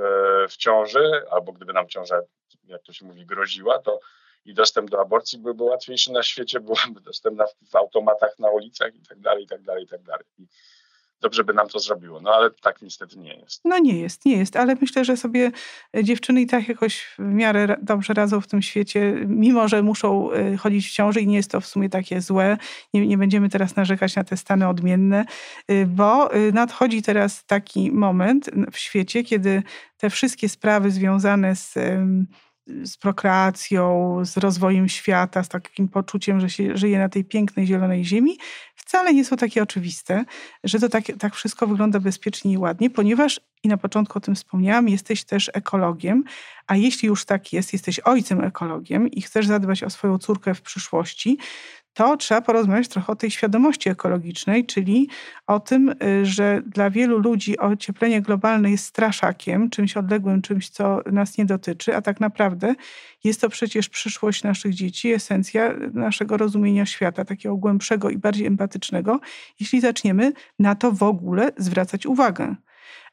w 0.50 0.56
ciąży, 0.56 1.24
albo 1.30 1.52
gdyby 1.52 1.72
nam 1.72 1.88
ciąża, 1.88 2.20
jak 2.64 2.82
to 2.82 2.92
się 2.92 3.06
mówi, 3.06 3.26
groziła, 3.26 3.78
to 3.78 4.00
i 4.44 4.54
dostęp 4.54 4.90
do 4.90 5.00
aborcji 5.00 5.38
byłby 5.38 5.64
łatwiejszy 5.64 6.12
na 6.12 6.22
świecie, 6.22 6.60
byłaby 6.60 7.00
dostępna 7.00 7.44
w, 7.70 7.76
automatach 7.76 8.38
na 8.38 8.50
ulicach 8.50 8.94
i 8.94 9.02
tak 9.02 9.20
dalej, 9.20 9.44
i 9.44 9.46
tak 9.46 9.62
dalej, 9.62 9.84
i 9.84 9.88
tak 9.88 10.02
dalej 10.02 10.24
dobrze 11.22 11.44
by 11.44 11.54
nam 11.54 11.68
to 11.68 11.78
zrobiło. 11.78 12.20
No 12.20 12.30
ale 12.30 12.50
tak 12.50 12.82
niestety 12.82 13.18
nie 13.18 13.34
jest. 13.34 13.60
No 13.64 13.78
nie 13.78 14.00
jest, 14.00 14.24
nie 14.24 14.36
jest, 14.36 14.56
ale 14.56 14.74
myślę, 14.80 15.04
że 15.04 15.16
sobie 15.16 15.50
dziewczyny 16.02 16.40
i 16.40 16.46
tak 16.46 16.68
jakoś 16.68 17.06
w 17.18 17.22
miarę 17.22 17.76
dobrze 17.82 18.14
radzą 18.14 18.40
w 18.40 18.46
tym 18.46 18.62
świecie, 18.62 19.14
mimo 19.26 19.68
że 19.68 19.82
muszą 19.82 20.32
y, 20.32 20.56
chodzić 20.56 20.88
w 20.88 20.92
ciąży 20.92 21.20
i 21.20 21.26
nie 21.26 21.36
jest 21.36 21.50
to 21.50 21.60
w 21.60 21.66
sumie 21.66 21.88
takie 21.88 22.20
złe. 22.20 22.56
Nie, 22.94 23.06
nie 23.06 23.18
będziemy 23.18 23.48
teraz 23.48 23.76
narzekać 23.76 24.16
na 24.16 24.24
te 24.24 24.36
stany 24.36 24.68
odmienne, 24.68 25.24
y, 25.70 25.86
bo 25.86 26.30
nadchodzi 26.52 27.02
teraz 27.02 27.44
taki 27.44 27.92
moment 27.92 28.50
w 28.72 28.78
świecie, 28.78 29.24
kiedy 29.24 29.62
te 29.96 30.10
wszystkie 30.10 30.48
sprawy 30.48 30.90
związane 30.90 31.56
z 31.56 31.74
z 32.66 32.96
prokreacją, 32.96 34.16
z 34.24 34.36
rozwojem 34.36 34.88
świata, 34.88 35.42
z 35.42 35.48
takim 35.48 35.88
poczuciem, 35.88 36.40
że 36.40 36.50
się 36.50 36.76
żyje 36.76 36.98
na 36.98 37.08
tej 37.08 37.24
pięknej, 37.24 37.66
zielonej 37.66 38.04
ziemi, 38.04 38.38
wcale 38.86 39.14
nie 39.14 39.24
są 39.24 39.36
takie 39.36 39.62
oczywiste, 39.62 40.24
że 40.64 40.78
to 40.78 40.88
tak, 40.88 41.04
tak 41.18 41.34
wszystko 41.34 41.66
wygląda 41.66 42.00
bezpiecznie 42.00 42.52
i 42.52 42.58
ładnie, 42.58 42.90
ponieważ, 42.90 43.40
i 43.62 43.68
na 43.68 43.76
początku 43.76 44.18
o 44.18 44.20
tym 44.20 44.34
wspomniałam, 44.34 44.88
jesteś 44.88 45.24
też 45.24 45.50
ekologiem, 45.54 46.24
a 46.66 46.76
jeśli 46.76 47.08
już 47.08 47.24
tak 47.24 47.52
jest, 47.52 47.72
jesteś 47.72 47.98
ojcem 47.98 48.44
ekologiem 48.44 49.08
i 49.08 49.22
chcesz 49.22 49.46
zadbać 49.46 49.82
o 49.82 49.90
swoją 49.90 50.18
córkę 50.18 50.54
w 50.54 50.62
przyszłości, 50.62 51.38
to 51.94 52.16
trzeba 52.16 52.40
porozmawiać 52.40 52.88
trochę 52.88 53.12
o 53.12 53.16
tej 53.16 53.30
świadomości 53.30 53.88
ekologicznej, 53.88 54.66
czyli 54.66 55.08
o 55.46 55.60
tym, 55.60 55.88
y, 55.88 56.26
że 56.26 56.62
dla 56.66 56.90
wielu 56.90 57.18
ludzi 57.18 57.58
ocieplenie 57.58 58.22
globalne 58.22 58.70
jest 58.70 58.84
straszakiem, 58.84 59.70
czymś 59.70 59.96
odległym, 59.96 60.42
czymś, 60.42 60.70
co 60.70 61.00
nas 61.12 61.38
nie 61.38 61.44
dotyczy, 61.44 61.96
a 61.96 62.02
tak 62.02 62.20
naprawdę 62.20 62.74
jest 63.24 63.40
to 63.40 63.48
przecież 63.48 63.88
przyszłość 63.88 64.42
naszych 64.42 64.74
dzieci, 64.74 65.12
esencja 65.12 65.74
naszego 65.92 66.36
rozumienia 66.36 66.86
świata, 66.86 67.24
takiego 67.24 67.56
głębszego 67.56 68.10
i 68.10 68.18
bardziej 68.18 68.46
empatycznego, 68.46 69.20
jeśli 69.60 69.80
zaczniemy 69.80 70.32
na 70.58 70.74
to 70.74 70.92
w 70.92 71.02
ogóle 71.02 71.52
zwracać 71.56 72.06
uwagę. 72.06 72.56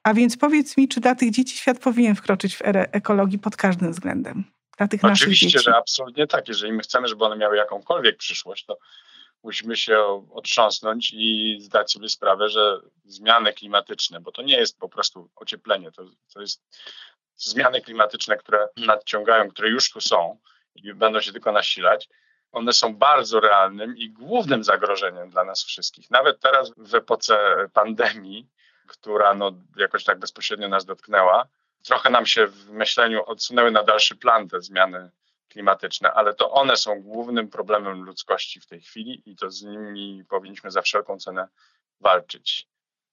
A 0.03 0.13
więc 0.13 0.37
powiedz 0.37 0.77
mi, 0.77 0.87
czy 0.87 0.99
dla 0.99 1.15
tych 1.15 1.31
dzieci 1.31 1.57
świat 1.57 1.79
powinien 1.79 2.15
wkroczyć 2.15 2.55
w 2.55 2.61
erę 2.61 2.91
ekologii 2.91 3.39
pod 3.39 3.55
każdym 3.55 3.91
względem? 3.91 4.58
Dla 4.79 4.87
tych 4.87 5.03
Oczywiście, 5.03 5.45
naszych 5.45 5.51
dzieci. 5.51 5.59
że 5.59 5.75
absolutnie 5.75 6.27
tak. 6.27 6.47
Jeżeli 6.47 6.73
my 6.73 6.81
chcemy, 6.81 7.07
żeby 7.07 7.25
one 7.25 7.35
miały 7.35 7.57
jakąkolwiek 7.57 8.17
przyszłość, 8.17 8.65
to 8.65 8.77
musimy 9.43 9.77
się 9.77 10.25
otrząsnąć 10.33 11.11
i 11.13 11.57
zdać 11.61 11.91
sobie 11.91 12.09
sprawę, 12.09 12.49
że 12.49 12.79
zmiany 13.05 13.53
klimatyczne, 13.53 14.19
bo 14.19 14.31
to 14.31 14.41
nie 14.41 14.57
jest 14.57 14.79
po 14.79 14.89
prostu 14.89 15.29
ocieplenie, 15.35 15.91
to, 15.91 16.05
to 16.33 16.41
jest 16.41 16.63
zmiany 17.35 17.81
klimatyczne, 17.81 18.37
które 18.37 18.67
nadciągają, 18.77 19.49
które 19.49 19.69
już 19.69 19.91
tu 19.91 20.01
są 20.01 20.39
i 20.75 20.93
będą 20.93 21.21
się 21.21 21.31
tylko 21.31 21.51
nasilać, 21.51 22.09
one 22.51 22.73
są 22.73 22.95
bardzo 22.95 23.39
realnym 23.39 23.97
i 23.97 24.09
głównym 24.09 24.63
zagrożeniem 24.63 25.29
dla 25.29 25.43
nas 25.43 25.63
wszystkich. 25.63 26.11
Nawet 26.11 26.39
teraz 26.39 26.71
w 26.77 26.95
epoce 26.95 27.55
pandemii, 27.73 28.47
która 28.87 29.33
no 29.33 29.51
jakoś 29.77 30.03
tak 30.03 30.19
bezpośrednio 30.19 30.67
nas 30.67 30.85
dotknęła, 30.85 31.47
trochę 31.83 32.09
nam 32.09 32.25
się 32.25 32.47
w 32.47 32.69
myśleniu 32.69 33.23
odsunęły 33.25 33.71
na 33.71 33.83
dalszy 33.83 34.15
plan 34.15 34.47
te 34.47 34.61
zmiany 34.61 35.11
klimatyczne, 35.49 36.11
ale 36.11 36.33
to 36.33 36.51
one 36.51 36.77
są 36.77 37.01
głównym 37.01 37.49
problemem 37.49 38.03
ludzkości 38.03 38.59
w 38.59 38.65
tej 38.65 38.81
chwili 38.81 39.23
i 39.25 39.35
to 39.35 39.51
z 39.51 39.63
nimi 39.63 40.23
powinniśmy 40.29 40.71
za 40.71 40.81
wszelką 40.81 41.17
cenę 41.17 41.47
walczyć. 41.99 42.67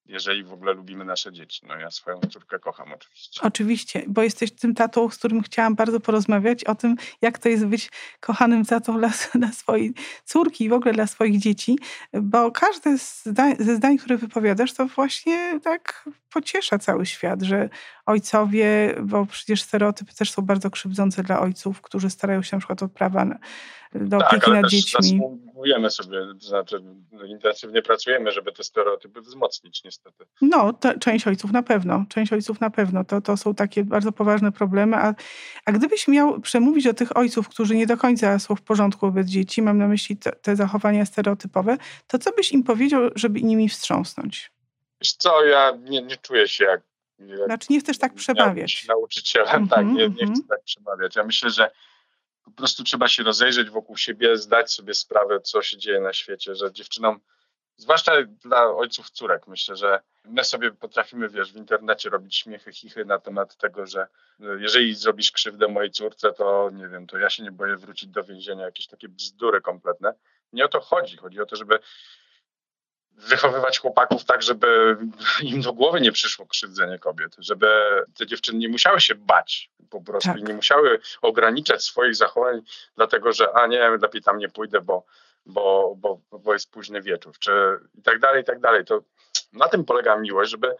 jeżeli 0.08 0.44
w 0.44 0.52
ogóle 0.52 0.72
lubimy 0.72 1.04
nasze 1.04 1.32
dzieci. 1.32 1.66
No 1.66 1.76
ja 1.76 1.90
swoją 1.90 2.20
córkę 2.20 2.58
kocham 2.58 2.92
oczywiście. 2.92 3.40
Oczywiście, 3.42 4.02
bo 4.08 4.22
jesteś 4.22 4.52
tym 4.52 4.74
tatą, 4.74 5.10
z 5.10 5.18
którym 5.18 5.42
chciałam 5.42 5.74
bardzo 5.74 6.00
porozmawiać 6.00 6.64
o 6.64 6.74
tym, 6.74 6.96
jak 7.22 7.38
to 7.38 7.48
jest 7.48 7.66
być 7.66 7.90
kochanym 8.20 8.64
tatą 8.64 8.98
dla, 8.98 9.10
dla 9.34 9.52
swojej 9.52 9.94
córki 10.24 10.64
i 10.64 10.68
w 10.68 10.72
ogóle 10.72 10.92
dla 10.94 11.06
swoich 11.06 11.38
dzieci, 11.38 11.78
bo 12.12 12.50
każde 12.50 12.98
ze 13.58 13.76
zdań, 13.76 13.98
które 13.98 14.16
wypowiadasz, 14.16 14.72
to 14.72 14.86
właśnie 14.86 15.60
tak 15.64 16.08
pociesza 16.30 16.78
cały 16.78 17.06
świat, 17.06 17.42
że 17.42 17.68
ojcowie, 18.06 18.94
bo 19.02 19.26
przecież 19.26 19.62
stereotypy 19.62 20.14
też 20.14 20.30
są 20.30 20.42
bardzo 20.42 20.70
krzywdzące 20.70 21.22
dla 21.22 21.40
ojców, 21.40 21.80
którzy 21.80 22.10
starają 22.10 22.42
się 22.42 22.56
na 22.56 22.60
przykład 22.60 22.82
o 22.82 22.88
prawa 22.88 23.26
do 23.94 24.18
tak, 24.18 24.32
opieki 24.32 24.50
nad 24.50 24.70
dziećmi. 24.70 25.02
Zasługujemy 25.02 25.90
sobie, 25.90 26.18
to 26.40 26.46
znaczy 26.46 26.82
intensywnie 27.26 27.82
pracujemy, 27.82 28.32
żeby 28.32 28.52
te 28.52 28.64
stereotypy 28.64 29.20
wzmocnić 29.20 29.84
niestety. 29.84 30.24
No, 30.40 30.72
to, 30.72 30.98
część 30.98 31.26
ojców 31.26 31.52
na 31.52 31.62
pewno, 31.62 32.04
część 32.08 32.32
ojców 32.32 32.60
na 32.60 32.70
pewno. 32.70 33.04
To, 33.04 33.20
to 33.20 33.36
są 33.36 33.54
takie 33.54 33.84
bardzo 33.84 34.12
poważne 34.12 34.52
problemy. 34.52 34.96
A, 34.96 35.14
a 35.64 35.72
gdybyś 35.72 36.08
miał 36.08 36.40
przemówić 36.40 36.84
do 36.84 36.94
tych 36.94 37.16
ojców, 37.16 37.48
którzy 37.48 37.76
nie 37.76 37.86
do 37.86 37.96
końca 37.96 38.38
są 38.38 38.56
w 38.56 38.62
porządku 38.62 39.06
wobec 39.06 39.26
dzieci, 39.26 39.62
mam 39.62 39.78
na 39.78 39.88
myśli 39.88 40.16
te, 40.16 40.32
te 40.32 40.56
zachowania 40.56 41.04
stereotypowe, 41.04 41.76
to 42.06 42.18
co 42.18 42.32
byś 42.32 42.52
im 42.52 42.62
powiedział, 42.62 43.02
żeby 43.14 43.42
nimi 43.42 43.68
wstrząsnąć? 43.68 44.52
Wiesz 45.00 45.12
co, 45.12 45.44
ja 45.44 45.72
nie, 45.84 46.02
nie 46.02 46.16
czuję 46.16 46.48
się 46.48 46.64
jak 46.64 46.82
znaczy 47.18 47.66
nie 47.70 47.80
chcesz 47.80 47.98
tak 47.98 48.14
przemawiać. 48.14 48.86
Nauczycielem, 48.88 49.68
tak, 49.68 49.86
nie, 49.86 49.92
nie 49.92 50.04
mm 50.04 50.16
-hmm. 50.16 50.34
chcę 50.34 50.48
tak 50.48 50.64
przemawiać. 50.64 51.16
Ja 51.16 51.24
myślę, 51.24 51.50
że 51.50 51.70
po 52.44 52.50
prostu 52.50 52.84
trzeba 52.84 53.08
się 53.08 53.22
rozejrzeć 53.22 53.70
wokół 53.70 53.96
siebie, 53.96 54.36
zdać 54.36 54.72
sobie 54.72 54.94
sprawę, 54.94 55.40
co 55.40 55.62
się 55.62 55.76
dzieje 55.76 56.00
na 56.00 56.12
świecie, 56.12 56.54
że 56.54 56.72
dziewczynom, 56.72 57.20
zwłaszcza 57.76 58.12
dla 58.22 58.66
ojców 58.66 59.10
córek, 59.10 59.46
myślę, 59.46 59.76
że 59.76 60.00
my 60.24 60.44
sobie 60.44 60.70
potrafimy, 60.70 61.28
wiesz, 61.28 61.52
w 61.52 61.56
internecie 61.56 62.10
robić 62.10 62.36
śmiechy, 62.36 62.72
chichy 62.72 63.04
na 63.04 63.18
temat 63.18 63.56
tego, 63.56 63.86
że 63.86 64.06
jeżeli 64.58 64.94
zrobisz 64.94 65.32
krzywdę 65.32 65.68
mojej 65.68 65.90
córce, 65.90 66.32
to 66.32 66.70
nie 66.72 66.88
wiem, 66.88 67.06
to 67.06 67.18
ja 67.18 67.30
się 67.30 67.42
nie 67.42 67.52
boję 67.52 67.76
wrócić 67.76 68.08
do 68.08 68.24
więzienia, 68.24 68.64
jakieś 68.64 68.86
takie 68.86 69.08
bzdury 69.08 69.60
kompletne. 69.60 70.14
Nie 70.52 70.64
o 70.64 70.68
to 70.68 70.80
chodzi. 70.80 71.16
Chodzi 71.16 71.40
o 71.40 71.46
to, 71.46 71.56
żeby 71.56 71.78
wychowywać 73.16 73.78
chłopaków 73.78 74.24
tak, 74.24 74.42
żeby 74.42 74.96
im 75.42 75.60
do 75.60 75.72
głowy 75.72 76.00
nie 76.00 76.12
przyszło 76.12 76.46
krzywdzenie 76.46 76.98
kobiet, 76.98 77.36
żeby 77.38 77.68
te 78.18 78.26
dziewczyny 78.26 78.58
nie 78.58 78.68
musiały 78.68 79.00
się 79.00 79.14
bać 79.14 79.70
po 79.90 80.00
prostu 80.00 80.28
tak. 80.28 80.40
i 80.40 80.44
nie 80.44 80.54
musiały 80.54 81.00
ograniczać 81.22 81.84
swoich 81.84 82.14
zachowań, 82.14 82.62
dlatego 82.96 83.32
że 83.32 83.52
a 83.52 83.66
nie, 83.66 83.90
lepiej 83.90 84.22
tam 84.22 84.38
nie 84.38 84.48
pójdę, 84.48 84.80
bo, 84.80 85.04
bo, 85.46 85.94
bo, 85.96 86.20
bo 86.38 86.52
jest 86.52 86.70
późny 86.70 87.02
wieczór, 87.02 87.38
czy 87.38 87.52
i 87.94 88.02
tak 88.02 88.18
dalej, 88.18 88.42
i 88.42 88.44
tak 88.44 88.60
dalej. 88.60 88.84
To 88.84 89.00
na 89.52 89.68
tym 89.68 89.84
polega 89.84 90.16
miłość, 90.16 90.50
żeby 90.50 90.76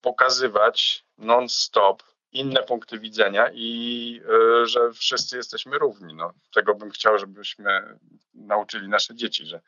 pokazywać 0.00 1.04
non-stop 1.18 2.02
inne 2.32 2.62
punkty 2.62 2.98
widzenia 2.98 3.50
i 3.52 4.20
y, 4.62 4.66
że 4.66 4.92
wszyscy 4.92 5.36
jesteśmy 5.36 5.78
równi. 5.78 6.14
No, 6.14 6.32
tego 6.54 6.74
bym 6.74 6.90
chciał, 6.90 7.18
żebyśmy 7.18 7.98
nauczyli 8.34 8.88
nasze 8.88 9.14
dzieci, 9.14 9.46
że 9.46 9.60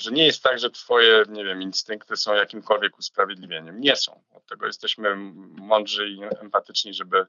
że 0.00 0.10
nie 0.10 0.26
jest 0.26 0.42
tak, 0.42 0.58
że 0.58 0.70
twoje, 0.70 1.22
nie 1.28 1.44
wiem, 1.44 1.62
instynkty 1.62 2.16
są 2.16 2.34
jakimkolwiek 2.34 2.98
usprawiedliwieniem. 2.98 3.80
Nie 3.80 3.96
są. 3.96 4.20
Od 4.34 4.46
tego 4.46 4.66
jesteśmy 4.66 5.16
mądrzy 5.58 6.08
i 6.08 6.20
empatyczni, 6.40 6.94
żeby 6.94 7.26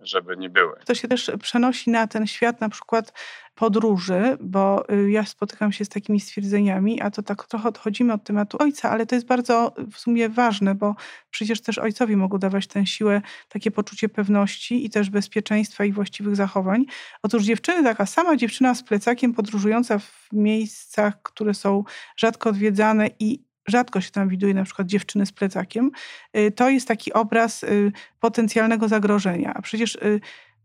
żeby 0.00 0.36
nie 0.36 0.50
były. 0.50 0.76
To 0.84 0.94
się 0.94 1.08
też 1.08 1.30
przenosi 1.42 1.90
na 1.90 2.06
ten 2.06 2.26
świat 2.26 2.60
na 2.60 2.68
przykład 2.68 3.12
podróży, 3.54 4.36
bo 4.40 4.92
y, 4.92 5.10
ja 5.10 5.24
spotykam 5.24 5.72
się 5.72 5.84
z 5.84 5.88
takimi 5.88 6.20
stwierdzeniami, 6.20 7.00
a 7.00 7.10
to 7.10 7.22
tak 7.22 7.46
trochę 7.46 7.68
odchodzimy 7.68 8.12
od 8.12 8.24
tematu 8.24 8.56
ojca, 8.60 8.90
ale 8.90 9.06
to 9.06 9.14
jest 9.14 9.26
bardzo 9.26 9.74
w 9.92 9.98
sumie 9.98 10.28
ważne, 10.28 10.74
bo 10.74 10.94
przecież 11.30 11.60
też 11.60 11.78
ojcowie 11.78 12.16
mogą 12.16 12.38
dawać 12.38 12.66
tę 12.66 12.86
siłę, 12.86 13.22
takie 13.48 13.70
poczucie 13.70 14.08
pewności 14.08 14.86
i 14.86 14.90
też 14.90 15.10
bezpieczeństwa 15.10 15.84
i 15.84 15.92
właściwych 15.92 16.36
zachowań. 16.36 16.84
Otóż 17.22 17.44
dziewczyny, 17.44 17.82
taka 17.82 18.06
sama 18.06 18.36
dziewczyna 18.36 18.74
z 18.74 18.82
plecakiem 18.82 19.34
podróżująca 19.34 19.98
w 19.98 20.28
miejscach, 20.32 21.22
które 21.22 21.54
są 21.54 21.84
rzadko 22.16 22.50
odwiedzane 22.50 23.10
i 23.18 23.47
rzadko 23.68 24.00
się 24.00 24.10
tam 24.10 24.28
widuje 24.28 24.54
na 24.54 24.64
przykład 24.64 24.88
dziewczyny 24.88 25.26
z 25.26 25.32
plecakiem, 25.32 25.90
y, 26.36 26.52
to 26.52 26.68
jest 26.68 26.88
taki 26.88 27.12
obraz 27.12 27.62
y, 27.62 27.92
potencjalnego 28.20 28.88
zagrożenia. 28.88 29.52
A 29.56 29.62
przecież 29.62 29.94
y, 29.94 30.20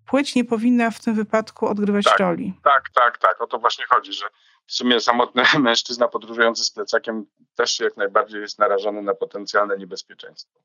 płeć 0.06 0.36
nie 0.36 0.46
powinna 0.46 0.92
w 0.92 1.00
tym 1.00 1.14
wypadku 1.14 1.68
odgrywać 1.68 2.06
tak, 2.06 2.20
roli. 2.20 2.54
Tak, 2.64 2.90
tak, 2.90 3.18
tak. 3.18 3.42
O 3.42 3.48
to 3.48 3.60
właśnie 3.60 3.86
chodzi, 3.90 4.14
że 4.14 4.26
w 4.68 4.74
sumie 4.74 5.00
samotny 5.00 5.44
mężczyzna 5.60 6.08
podróżujący 6.08 6.64
z 6.64 6.72
plecakiem 6.72 7.26
też 7.56 7.80
jak 7.80 7.98
najbardziej 7.98 8.42
jest 8.42 8.60
narażony 8.60 9.02
na 9.02 9.14
potencjalne 9.14 9.78
niebezpieczeństwo. 9.78 10.60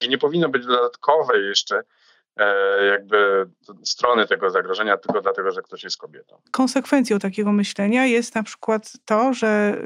I 0.00 0.08
nie 0.08 0.18
powinno 0.18 0.48
być 0.48 0.66
dodatkowej 0.66 1.46
jeszcze 1.46 1.82
e, 2.36 2.84
jakby 2.84 3.46
strony 3.84 4.26
tego 4.26 4.50
zagrożenia 4.50 4.96
tylko 4.96 5.20
dlatego, 5.20 5.50
że 5.50 5.62
ktoś 5.62 5.84
jest 5.84 5.98
kobietą. 5.98 6.42
Konsekwencją 6.50 7.18
takiego 7.18 7.52
myślenia 7.52 8.06
jest 8.06 8.34
na 8.34 8.42
przykład 8.42 8.92
to, 9.04 9.34
że 9.34 9.76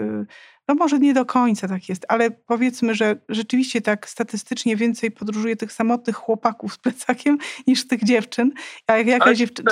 no 0.69 0.75
może 0.75 0.99
nie 0.99 1.15
do 1.15 1.25
końca 1.25 1.69
tak 1.69 1.89
jest, 1.89 2.05
ale 2.09 2.31
powiedzmy, 2.31 2.95
że 2.95 3.17
rzeczywiście 3.29 3.81
tak 3.81 4.09
statystycznie 4.09 4.77
więcej 4.77 5.11
podróżuje 5.11 5.57
tych 5.57 5.73
samotnych 5.73 6.17
chłopaków 6.17 6.75
z 6.75 6.79
plecakiem 6.79 7.39
niż 7.67 7.89
tych 7.89 8.05
dziewczyn. 8.05 8.53
A 8.87 8.97
jak 8.97 9.07
jakaś 9.07 9.39
dziewczyna... 9.39 9.71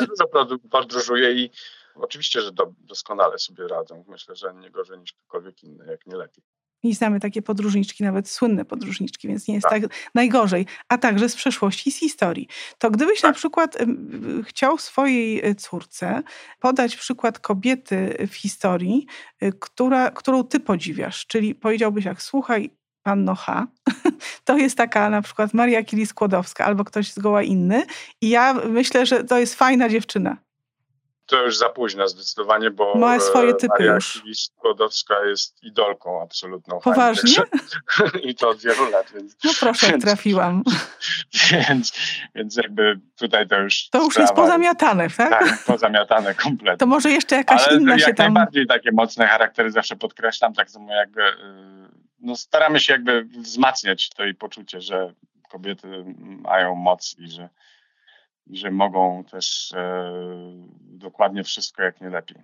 podróżuje 0.70 1.32
i 1.32 1.50
oczywiście, 1.94 2.40
że 2.40 2.52
do, 2.52 2.72
doskonale 2.78 3.38
sobie 3.38 3.68
radzą. 3.68 4.04
Myślę, 4.08 4.36
że 4.36 4.54
nie 4.54 4.70
gorzej 4.70 4.98
niż 4.98 5.12
ktokolwiek 5.12 5.64
inny, 5.64 5.86
jak 5.86 6.06
nie 6.06 6.16
lepiej. 6.16 6.44
I 6.82 6.94
znamy 6.94 7.20
takie 7.20 7.42
podróżniczki, 7.42 8.04
nawet 8.04 8.28
słynne 8.28 8.64
podróżniczki, 8.64 9.28
więc 9.28 9.48
nie 9.48 9.54
jest 9.54 9.66
tak, 9.70 9.82
tak 9.82 9.90
najgorzej. 10.14 10.66
A 10.88 10.98
także 10.98 11.28
z 11.28 11.36
przeszłości 11.36 11.90
i 11.90 11.92
z 11.92 11.98
historii. 11.98 12.48
To 12.78 12.90
gdybyś 12.90 13.20
tak. 13.20 13.30
na 13.30 13.34
przykład 13.34 13.78
chciał 14.44 14.78
swojej 14.78 15.44
e, 15.44 15.54
córce 15.54 16.22
podać 16.60 16.96
przykład 16.96 17.38
kobiety 17.38 18.26
w 18.30 18.34
historii, 18.34 19.06
e, 19.40 19.52
która, 19.52 20.10
którą 20.10 20.44
ty 20.44 20.60
podziwiasz, 20.60 21.26
czyli 21.26 21.54
powiedziałbyś 21.54 22.04
jak, 22.04 22.22
słuchaj, 22.22 22.70
Panno 23.02 23.34
H. 23.34 23.66
To 24.44 24.56
jest 24.56 24.76
taka 24.76 25.10
na 25.10 25.22
przykład 25.22 25.54
Maria 25.54 25.82
Kili-Skłodowska 25.82 26.62
albo 26.64 26.84
ktoś 26.84 27.12
zgoła 27.12 27.42
inny. 27.42 27.82
I 28.20 28.28
ja 28.28 28.54
myślę, 28.54 29.06
że 29.06 29.24
to 29.24 29.38
jest 29.38 29.54
fajna 29.54 29.88
dziewczyna 29.88 30.36
to 31.26 31.44
już 31.44 31.58
za 31.58 31.68
późno 31.68 32.08
zdecydowanie, 32.08 32.70
bo 32.70 32.94
ma 32.94 33.20
swoje 33.20 33.54
typy 33.54 33.72
Maria 33.78 33.94
już. 33.94 34.22
Jest 34.24 35.64
idolką 35.64 36.22
absolutną. 36.22 36.80
Poważnie? 36.80 37.36
I 38.28 38.34
to 38.34 38.48
od 38.48 38.58
wielu 38.58 38.90
lat. 38.90 39.12
Więc, 39.14 39.36
no 39.44 39.50
proszę, 39.60 39.90
więc, 39.90 40.04
trafiłam. 40.04 40.62
Więc, 41.50 41.92
więc 42.34 42.56
jakby 42.56 43.00
tutaj 43.16 43.48
to 43.48 43.58
już 43.58 43.88
To 43.88 43.98
już 43.98 44.14
sprawa, 44.14 44.22
jest 44.22 44.34
pozamiatane, 44.34 45.10
tak? 45.10 45.30
Tak, 45.30 45.64
pozamiatane 45.66 46.34
kompletnie. 46.34 46.76
To 46.76 46.86
może 46.86 47.10
jeszcze 47.10 47.36
jakaś 47.36 47.68
Ale 47.68 47.78
inna 47.78 47.92
jak 47.92 48.00
się 48.00 48.14
tam... 48.14 48.34
najbardziej 48.34 48.66
takie 48.66 48.90
mocne 48.92 49.26
charaktery 49.26 49.70
zawsze 49.70 49.96
podkreślam, 49.96 50.54
tak 50.54 50.70
samo 50.70 50.92
jakby 50.94 51.22
y, 51.22 51.34
no 52.20 52.36
staramy 52.36 52.80
się 52.80 52.92
jakby 52.92 53.24
wzmacniać 53.24 54.10
to 54.10 54.24
i 54.24 54.34
poczucie, 54.34 54.80
że 54.80 55.14
kobiety 55.50 56.04
mają 56.42 56.74
moc 56.74 57.16
i 57.18 57.28
że 57.28 57.48
i 58.46 58.56
że 58.56 58.70
mogą 58.70 59.24
też 59.24 59.72
e, 59.72 60.12
dokładnie 61.12 61.44
wszystko 61.44 61.82
jak 61.82 62.00
najlepiej. 62.00 62.42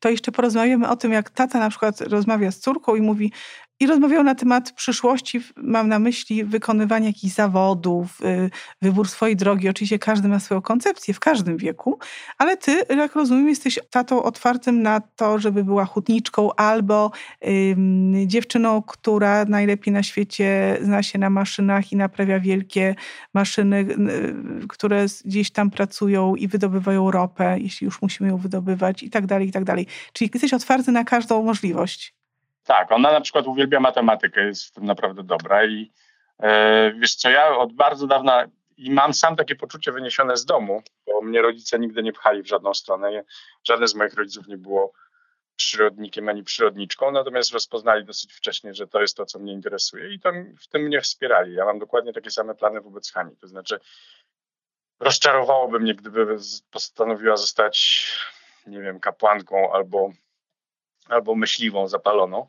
To 0.00 0.10
jeszcze 0.10 0.32
porozmawiamy 0.32 0.88
o 0.88 0.96
tym, 0.96 1.12
jak 1.12 1.30
tata 1.30 1.58
na 1.58 1.70
przykład 1.70 2.00
rozmawia 2.00 2.50
z 2.50 2.58
córką 2.58 2.94
i 2.94 3.00
mówi, 3.00 3.32
i 3.80 3.86
rozmawiał 3.86 4.24
na 4.24 4.34
temat 4.34 4.72
przyszłości, 4.72 5.40
mam 5.56 5.88
na 5.88 5.98
myśli 5.98 6.44
wykonywanie 6.44 7.06
jakichś 7.06 7.34
zawodów, 7.34 8.20
y, 8.20 8.50
wybór 8.82 9.08
swojej 9.08 9.36
drogi. 9.36 9.68
Oczywiście 9.68 9.98
każdy 9.98 10.28
ma 10.28 10.40
swoją 10.40 10.62
koncepcję 10.62 11.14
w 11.14 11.20
każdym 11.20 11.56
wieku, 11.56 11.98
ale 12.38 12.56
ty, 12.56 12.82
jak 12.96 13.14
rozumiem, 13.14 13.48
jesteś 13.48 13.78
tatą 13.90 14.22
otwartym 14.22 14.82
na 14.82 15.00
to, 15.00 15.38
żeby 15.38 15.64
była 15.64 15.84
hutniczką 15.84 16.54
albo 16.54 17.10
dziewczyną, 18.26 18.82
która 18.82 19.44
najlepiej 19.44 19.94
na 19.94 20.02
świecie 20.02 20.78
zna 20.80 21.02
się 21.02 21.18
na 21.18 21.30
maszynach 21.30 21.92
i 21.92 21.96
naprawia 21.96 22.40
wielkie 22.40 22.94
maszyny, 23.34 23.76
y, 23.76 24.68
które 24.68 25.06
gdzieś 25.24 25.50
tam 25.50 25.70
pracują 25.70 26.34
i 26.34 26.48
wydobywają 26.48 27.10
ropę, 27.10 27.56
jeśli 27.60 27.84
już 27.84 28.02
musimy 28.02 28.28
ją 28.28 28.36
wydobywać 28.36 29.02
i 29.02 29.10
tak 29.10 29.26
dalej, 29.26 29.48
i 29.48 29.52
tak 29.52 29.64
dalej. 29.64 29.86
Czyli 30.12 30.30
jesteś 30.34 30.54
otwarty 30.54 30.92
na 30.92 31.04
każdą 31.04 31.42
możliwość. 31.42 32.17
Tak, 32.68 32.92
ona 32.92 33.12
na 33.12 33.20
przykład 33.20 33.46
uwielbia 33.46 33.80
matematykę, 33.80 34.46
jest 34.46 34.64
w 34.64 34.70
tym 34.70 34.84
naprawdę 34.84 35.22
dobra 35.22 35.64
i 35.64 35.92
e, 36.38 36.92
wiesz 36.92 37.14
co, 37.14 37.30
ja 37.30 37.58
od 37.58 37.72
bardzo 37.72 38.06
dawna 38.06 38.46
i 38.76 38.90
mam 38.90 39.14
sam 39.14 39.36
takie 39.36 39.56
poczucie 39.56 39.92
wyniesione 39.92 40.36
z 40.36 40.44
domu, 40.44 40.82
bo 41.06 41.22
mnie 41.22 41.42
rodzice 41.42 41.78
nigdy 41.78 42.02
nie 42.02 42.12
pchali 42.12 42.42
w 42.42 42.48
żadną 42.48 42.74
stronę. 42.74 43.24
Żaden 43.64 43.88
z 43.88 43.94
moich 43.94 44.14
rodziców 44.14 44.48
nie 44.48 44.56
było 44.56 44.92
przyrodnikiem 45.56 46.28
ani 46.28 46.44
przyrodniczką, 46.44 47.10
natomiast 47.10 47.52
rozpoznali 47.52 48.04
dosyć 48.04 48.32
wcześnie, 48.32 48.74
że 48.74 48.86
to 48.86 49.00
jest 49.00 49.16
to, 49.16 49.26
co 49.26 49.38
mnie 49.38 49.52
interesuje 49.52 50.14
i 50.14 50.20
to 50.20 50.32
w 50.60 50.68
tym 50.68 50.82
mnie 50.82 51.00
wspierali. 51.00 51.54
Ja 51.54 51.64
mam 51.64 51.78
dokładnie 51.78 52.12
takie 52.12 52.30
same 52.30 52.54
plany 52.54 52.80
wobec 52.80 53.12
Hani, 53.12 53.36
to 53.36 53.46
znaczy 53.46 53.80
rozczarowałoby 55.00 55.80
mnie, 55.80 55.94
gdyby 55.94 56.36
postanowiła 56.70 57.36
zostać, 57.36 58.06
nie 58.66 58.80
wiem, 58.80 59.00
kapłanką 59.00 59.72
albo 59.72 60.12
albo 61.08 61.34
myśliwą 61.34 61.88
zapaloną, 61.88 62.46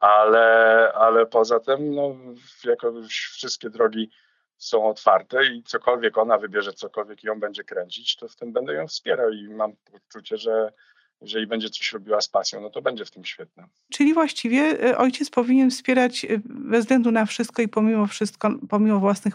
ale, 0.00 0.92
ale 0.94 1.26
poza 1.26 1.60
tym 1.60 1.94
no, 1.94 2.16
jakoś 2.64 3.16
wszystkie 3.16 3.70
drogi 3.70 4.10
są 4.58 4.88
otwarte 4.88 5.46
i 5.46 5.62
cokolwiek 5.62 6.18
ona 6.18 6.38
wybierze, 6.38 6.72
cokolwiek 6.72 7.24
ją 7.24 7.40
będzie 7.40 7.64
kręcić, 7.64 8.16
to 8.16 8.28
w 8.28 8.36
tym 8.36 8.52
będę 8.52 8.74
ją 8.74 8.86
wspierał 8.86 9.30
i 9.30 9.48
mam 9.48 9.72
poczucie, 9.92 10.36
że 10.36 10.72
jeżeli 11.20 11.46
będzie 11.46 11.70
coś 11.70 11.92
robiła 11.92 12.20
z 12.20 12.28
pasją, 12.28 12.60
no 12.60 12.70
to 12.70 12.82
będzie 12.82 13.04
w 13.04 13.10
tym 13.10 13.24
świetne. 13.24 13.66
Czyli 13.92 14.14
właściwie 14.14 14.60
e, 14.60 14.98
ojciec 14.98 15.30
powinien 15.30 15.70
wspierać 15.70 16.26
bez 16.44 16.80
względu 16.80 17.10
na 17.10 17.26
wszystko 17.26 17.62
i 17.62 17.68
pomimo 17.68 18.06
wszystko, 18.06 18.50
pomimo 18.68 18.98
własnych 18.98 19.34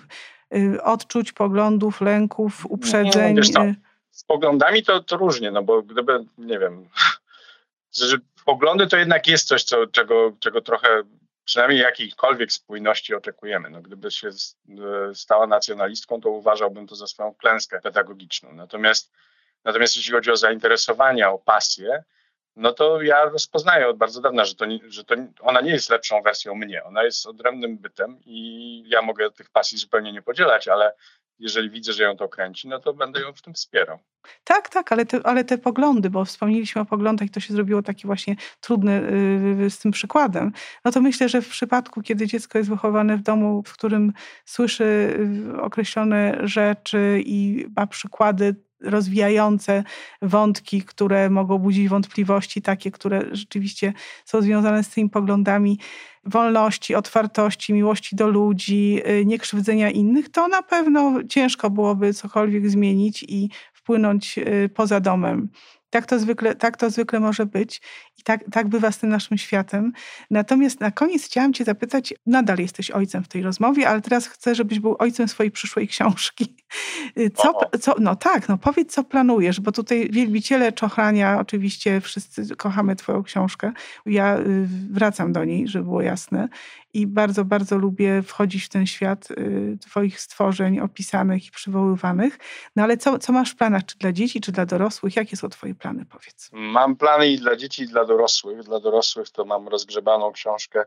e, 0.56 0.84
odczuć, 0.84 1.32
poglądów, 1.32 2.02
lęków, 2.02 2.65
uprzedzeń. 2.69 3.36
No, 3.36 3.41
wiesz, 3.41 3.76
z 4.12 4.24
poglądami 4.24 4.84
to, 4.84 5.04
to 5.04 5.17
różnie, 5.17 5.52
no 5.52 5.63
bo 5.63 5.82
gdyby, 5.82 6.26
nie 6.38 6.60
wiem, 6.60 6.89
że 7.93 8.17
poglądy 8.45 8.88
to 8.88 8.97
jednak 8.97 9.27
jest 9.27 9.47
coś, 9.47 9.63
co, 9.63 9.88
czego, 9.88 10.32
czego 10.39 10.62
trochę 10.62 11.04
przynajmniej 11.45 11.80
jakiejkolwiek 11.80 12.51
spójności 12.51 13.15
oczekujemy. 13.15 13.69
No, 13.69 13.82
gdyby 13.82 14.12
się 14.12 14.30
stała 15.13 15.47
nacjonalistką, 15.47 16.21
to 16.21 16.30
uważałbym 16.30 16.88
to 16.88 16.95
za 16.95 17.08
swoją 17.08 17.34
klęskę 17.34 17.82
pedagogiczną. 17.82 18.54
Natomiast, 18.54 19.12
natomiast 19.63 19.95
jeśli 19.95 20.13
chodzi 20.13 20.32
o 20.32 20.38
zainteresowania, 20.38 21.32
o 21.32 21.39
pasję, 21.39 22.04
no 22.56 22.74
to 22.74 23.02
ja 23.02 23.26
rozpoznaję 23.26 23.88
od 23.88 23.98
bardzo 23.98 24.22
dawna, 24.22 24.46
że, 24.46 24.56
to, 24.56 24.66
że 24.88 25.04
to 25.04 25.16
ona 25.42 25.62
nie 25.62 25.72
jest 25.72 25.90
lepszą 25.90 26.22
wersją 26.22 26.56
mnie. 26.56 26.84
Ona 26.84 27.04
jest 27.04 27.26
odrębnym 27.26 27.78
bytem 27.78 28.20
i 28.26 28.84
ja 28.88 29.02
mogę 29.02 29.32
tych 29.32 29.50
pasji 29.50 29.78
zupełnie 29.78 30.12
nie 30.12 30.22
podzielać, 30.22 30.68
ale 30.68 30.94
jeżeli 31.40 31.70
widzę, 31.70 31.94
że 31.94 32.04
ją 32.04 32.18
to 32.18 32.30
kręci, 32.30 32.68
no 32.68 32.80
to 32.80 32.94
będę 32.94 33.22
ją 33.22 33.34
w 33.34 33.42
tym 33.42 33.54
wspierał. 33.54 34.00
Tak, 34.44 34.70
tak, 34.70 34.92
ale 34.92 35.06
te, 35.06 35.20
ale 35.24 35.44
te 35.44 35.58
poglądy, 35.58 36.10
bo 36.10 36.26
wspomnieliśmy 36.26 36.82
o 36.82 36.86
poglądach 36.86 37.28
i 37.28 37.32
to 37.32 37.40
się 37.40 37.54
zrobiło 37.54 37.82
takie 37.82 38.08
właśnie 38.08 38.36
trudne 38.60 39.02
yy, 39.60 39.70
z 39.70 39.80
tym 39.80 39.92
przykładem, 39.92 40.52
no 40.86 40.92
to 40.92 41.02
myślę, 41.02 41.30
że 41.30 41.42
w 41.42 41.50
przypadku, 41.50 42.02
kiedy 42.02 42.28
dziecko 42.28 42.58
jest 42.58 42.70
wychowane 42.70 43.18
w 43.18 43.22
domu, 43.22 43.64
w 43.68 43.74
którym 43.74 44.14
słyszy 44.46 45.18
yy, 45.54 45.62
określone 45.62 46.38
rzeczy 46.44 47.22
i 47.26 47.66
ma 47.76 47.88
przykłady 47.88 48.56
rozwijające 48.84 49.84
wątki, 50.22 50.84
które 50.84 51.30
mogą 51.30 51.58
budzić 51.58 51.89
wątpliwości, 51.89 52.62
takie, 52.62 52.91
które 52.91 53.22
rzeczywiście 53.32 53.94
są 54.26 54.41
związane 54.41 54.84
z 54.84 54.89
tymi 54.89 55.10
poglądami 55.10 55.80
wolności, 56.26 56.96
otwartości, 56.96 57.74
miłości 57.74 58.15
do 58.15 58.28
ludzi, 58.28 59.02
y, 59.10 59.26
niekrzywdzenia 59.26 59.89
innych, 59.89 60.30
to 60.30 60.48
na 60.48 60.62
pewno 60.62 61.24
ciężko 61.30 61.70
byłoby 61.70 62.13
cokolwiek 62.13 62.70
zmienić 62.70 63.24
i 63.24 63.50
wpłynąć 63.74 64.38
y, 64.38 64.70
poza 64.76 65.00
domem. 65.00 65.50
Tak 65.89 66.06
to 66.06 66.20
zwykle, 66.20 66.56
tak 66.56 66.78
to 66.78 66.89
zwykle 66.89 67.20
może 67.20 67.46
być 67.46 67.82
i 68.17 68.24
tak, 68.24 68.44
tak 68.52 68.67
bywa 68.67 68.91
z 68.91 69.00
tym 69.00 69.10
naszym 69.10 69.38
światem. 69.38 69.91
Natomiast 70.30 70.80
na 70.80 70.91
koniec 70.91 71.26
chciałam 71.26 71.54
Cię 71.54 71.63
zapytać, 71.63 72.13
nadal 72.26 72.58
jesteś 72.58 72.91
ojcem 72.91 73.24
w 73.24 73.28
tej 73.28 73.41
rozmowie, 73.41 73.89
ale 73.89 74.02
teraz 74.02 74.28
chcę, 74.28 74.56
żebyś 74.56 74.80
był 74.80 74.96
ojcem 75.00 75.28
swojej 75.28 75.52
przyszłej 75.52 75.88
książki. 75.88 76.61
Co, 77.36 77.60
co, 77.80 77.96
no 78.00 78.16
tak, 78.16 78.50
no 78.50 78.58
powiedz, 78.58 78.94
co 78.94 79.04
planujesz, 79.04 79.60
bo 79.60 79.72
tutaj 79.72 80.10
wielbiciele 80.12 80.72
czochrania, 80.72 81.40
oczywiście 81.40 82.02
wszyscy 82.02 82.56
kochamy 82.56 82.96
Twoją 82.96 83.24
książkę. 83.24 83.72
Ja 84.06 84.38
y, 84.38 84.68
wracam 84.92 85.34
do 85.34 85.46
niej, 85.46 85.68
żeby 85.68 85.86
było 85.86 86.02
jasne. 86.02 86.48
I 86.94 87.08
bardzo, 87.08 87.46
bardzo 87.46 87.78
lubię 87.78 88.22
wchodzić 88.22 88.66
w 88.66 88.70
ten 88.70 88.88
świat 88.88 89.32
y, 89.32 89.78
Twoich 89.82 90.20
stworzeń 90.20 90.80
opisanych 90.80 91.48
i 91.48 91.52
przywoływanych. 91.52 92.40
No 92.76 92.84
ale 92.84 92.98
co, 92.98 93.20
co 93.20 93.34
masz 93.34 93.52
w 93.52 93.56
planach, 93.56 93.86
czy 93.86 93.98
dla 93.98 94.12
dzieci, 94.12 94.42
czy 94.42 94.52
dla 94.52 94.66
dorosłych? 94.66 95.16
Jakie 95.16 95.38
są 95.38 95.50
Twoje 95.50 95.76
plany, 95.76 96.06
powiedz? 96.06 96.50
Mam 96.54 96.96
plany 96.96 97.28
i 97.28 97.38
dla 97.38 97.56
dzieci, 97.56 97.84
i 97.84 97.88
dla 97.88 98.06
dorosłych. 98.06 98.64
Dla 98.64 98.80
dorosłych 98.80 99.30
to 99.30 99.46
mam 99.46 99.68
rozgrzebaną 99.68 100.32
książkę, 100.32 100.86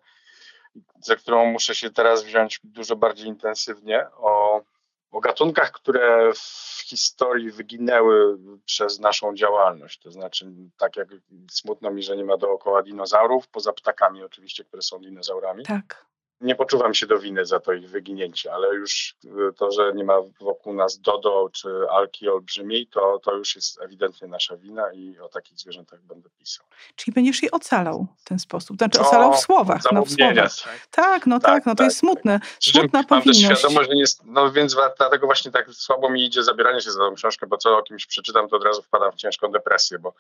za 1.01 1.17
którą 1.17 1.47
muszę 1.47 1.75
się 1.75 1.91
teraz 1.91 2.25
wziąć 2.25 2.61
dużo 2.65 2.97
bardziej 2.97 3.29
intensywnie 3.29 4.07
o, 4.17 4.63
o 5.15 5.21
gatunkach, 5.21 5.73
które 5.73 6.33
w 6.35 6.83
historii 6.85 7.51
wyginęły 7.51 8.39
przez 8.65 9.01
naszą 9.01 9.35
działalność. 9.35 9.99
To 10.01 10.11
znaczy, 10.11 10.53
tak 10.77 10.97
jak 10.97 11.09
smutno 11.51 11.91
mi, 11.91 12.03
że 12.03 12.17
nie 12.17 12.25
ma 12.25 12.37
dookoła 12.37 12.83
dinozaurów, 12.83 13.49
poza 13.49 13.73
ptakami 13.73 14.23
oczywiście, 14.23 14.65
które 14.65 14.83
są 14.83 15.01
dinozaurami. 15.01 15.65
Tak 15.65 16.07
nie 16.45 16.55
poczuwam 16.55 16.95
się 16.95 17.07
do 17.07 17.19
winy 17.19 17.47
za 17.47 17.61
to 17.61 17.73
ich 17.73 17.91
wyginięcie, 17.91 18.53
ale 18.53 18.75
już 18.75 19.17
y, 19.25 19.29
to, 19.57 19.71
że 19.71 19.93
nie 19.95 20.05
ma 20.05 20.15
wokół 20.41 20.75
nas 20.75 20.99
dodo 20.99 21.51
czy 21.53 21.69
alki 21.91 22.29
olbrzymiej, 22.29 22.87
to, 22.87 23.21
to 23.25 23.35
już 23.35 23.57
jest 23.57 23.81
ewidentnie 23.81 24.29
nasza 24.29 24.57
wina 24.57 24.93
i 24.93 25.19
o 25.19 25.29
takich 25.29 25.59
zwierzętach 25.59 26.01
będę 26.03 26.29
pisał. 26.39 26.67
Czyli 26.97 27.15
będziesz 27.15 27.43
je 27.43 27.51
ocalał 27.51 28.07
w 28.19 28.25
ten 28.25 28.39
sposób? 28.39 28.77
Znaczy 28.77 28.99
no, 28.99 29.09
ocalał 29.09 29.33
w 29.33 29.39
słowach. 29.39 29.83
No, 29.93 30.05
w 30.05 30.11
słowach. 30.11 30.63
Tak. 30.65 30.87
tak, 30.91 31.27
no 31.27 31.41
tak, 31.41 31.51
tak 31.51 31.67
no 31.67 31.73
to 31.73 31.77
tak, 31.77 31.87
jest 31.87 31.99
smutne. 31.99 32.41
Tak. 32.41 32.49
Smutna 32.61 32.99
Mam 32.99 33.07
powinność. 33.07 33.43
Mam 33.43 33.57
świadomość, 33.57 33.89
że 33.89 33.95
nie 33.95 34.01
jest, 34.01 34.25
no 34.25 34.53
więc 34.53 34.77
dlatego 34.99 35.27
właśnie 35.27 35.51
tak 35.51 35.71
słabo 35.71 36.11
mi 36.11 36.25
idzie 36.25 36.43
zabieranie 36.43 36.81
się 36.81 36.91
za 36.91 36.99
tą 36.99 37.15
książkę, 37.15 37.47
bo 37.47 37.57
co 37.57 37.79
o 37.79 37.83
kimś 37.83 38.07
przeczytam, 38.07 38.49
to 38.49 38.57
od 38.57 38.65
razu 38.65 38.83
wpadam 38.83 39.13
w 39.13 39.15
ciężką 39.15 39.51
depresję, 39.53 39.99
bo 39.99 40.15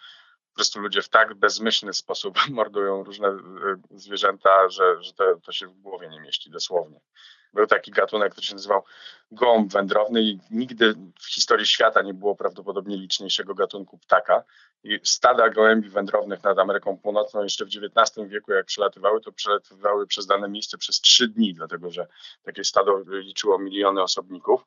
po 0.55 0.57
prostu 0.57 0.81
ludzie 0.81 1.03
w 1.03 1.09
tak 1.09 1.35
bezmyślny 1.35 1.93
sposób 1.93 2.39
mordują 2.49 3.05
różne 3.05 3.29
y, 3.29 3.99
zwierzęta, 3.99 4.69
że, 4.69 5.03
że 5.03 5.13
to, 5.13 5.25
to 5.43 5.53
się 5.53 5.67
w 5.67 5.81
głowie 5.81 6.09
nie 6.09 6.21
mieści 6.21 6.51
dosłownie. 6.51 7.01
Był 7.53 7.67
taki 7.67 7.91
gatunek, 7.91 8.33
który 8.33 8.47
się 8.47 8.55
nazywał 8.55 8.85
gołąb 9.31 9.73
wędrowny 9.73 10.23
i 10.23 10.39
nigdy 10.51 10.95
w 11.21 11.27
historii 11.27 11.67
świata 11.67 12.03
nie 12.03 12.15
było 12.15 12.37
prawdopodobnie 12.37 12.97
liczniejszego 12.97 13.55
gatunku 13.55 13.99
ptaka. 13.99 14.45
I 14.85 15.01
stada 15.03 15.51
gołębi 15.51 15.89
wędrownych 15.89 16.43
nad 16.43 16.59
Ameryką 16.59 16.99
Północną 16.99 17.43
jeszcze 17.43 17.65
w 17.65 17.69
XIX 17.69 18.29
wieku, 18.29 18.53
jak 18.53 18.67
przelatywały, 18.67 19.21
to 19.21 19.33
przelatywały 19.33 20.07
przez 20.07 20.27
dane 20.27 20.49
miejsce 20.49 20.79
przez 20.79 21.01
trzy 21.01 21.29
dni, 21.29 21.55
dlatego 21.55 21.91
że 21.91 22.07
takie 22.43 22.65
stado 22.65 23.03
liczyło 23.09 23.59
miliony 23.59 24.03
osobników. 24.03 24.65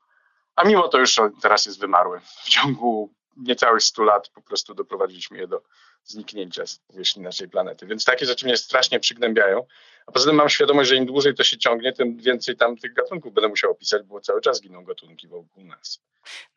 A 0.56 0.64
mimo 0.64 0.88
to 0.88 1.00
już 1.00 1.20
teraz 1.42 1.66
jest 1.66 1.80
wymarły. 1.80 2.20
W 2.20 2.50
ciągu 2.50 3.14
niecałych 3.38 3.84
100 3.84 4.04
lat 4.04 4.30
po 4.30 4.42
prostu 4.42 4.74
doprowadziliśmy 4.74 5.38
je 5.38 5.48
do 5.48 5.62
zniknięcia 6.04 6.66
z 6.66 6.78
powierzchni 6.80 7.24
naszej 7.24 7.50
planety. 7.50 7.88
Więc 7.88 8.06
takie 8.06 8.26
rzeczy 8.26 8.46
mnie 8.46 8.58
strasznie 8.58 9.00
przygnębiają. 9.00 9.66
A 10.08 10.12
poza 10.12 10.26
tym 10.26 10.36
mam 10.36 10.50
świadomość, 10.50 10.90
że 10.90 10.96
im 10.96 11.06
dłużej 11.06 11.36
to 11.36 11.44
się 11.44 11.58
ciągnie, 11.58 11.94
tym 11.94 12.18
więcej 12.18 12.56
tam 12.56 12.78
tych 12.78 12.94
gatunków 12.94 13.34
będę 13.34 13.50
musiał 13.50 13.72
opisać, 13.72 14.04
bo 14.04 14.22
cały 14.22 14.42
czas 14.42 14.62
giną 14.62 14.84
gatunki 14.84 15.28
wokół 15.28 15.64
nas. 15.64 16.02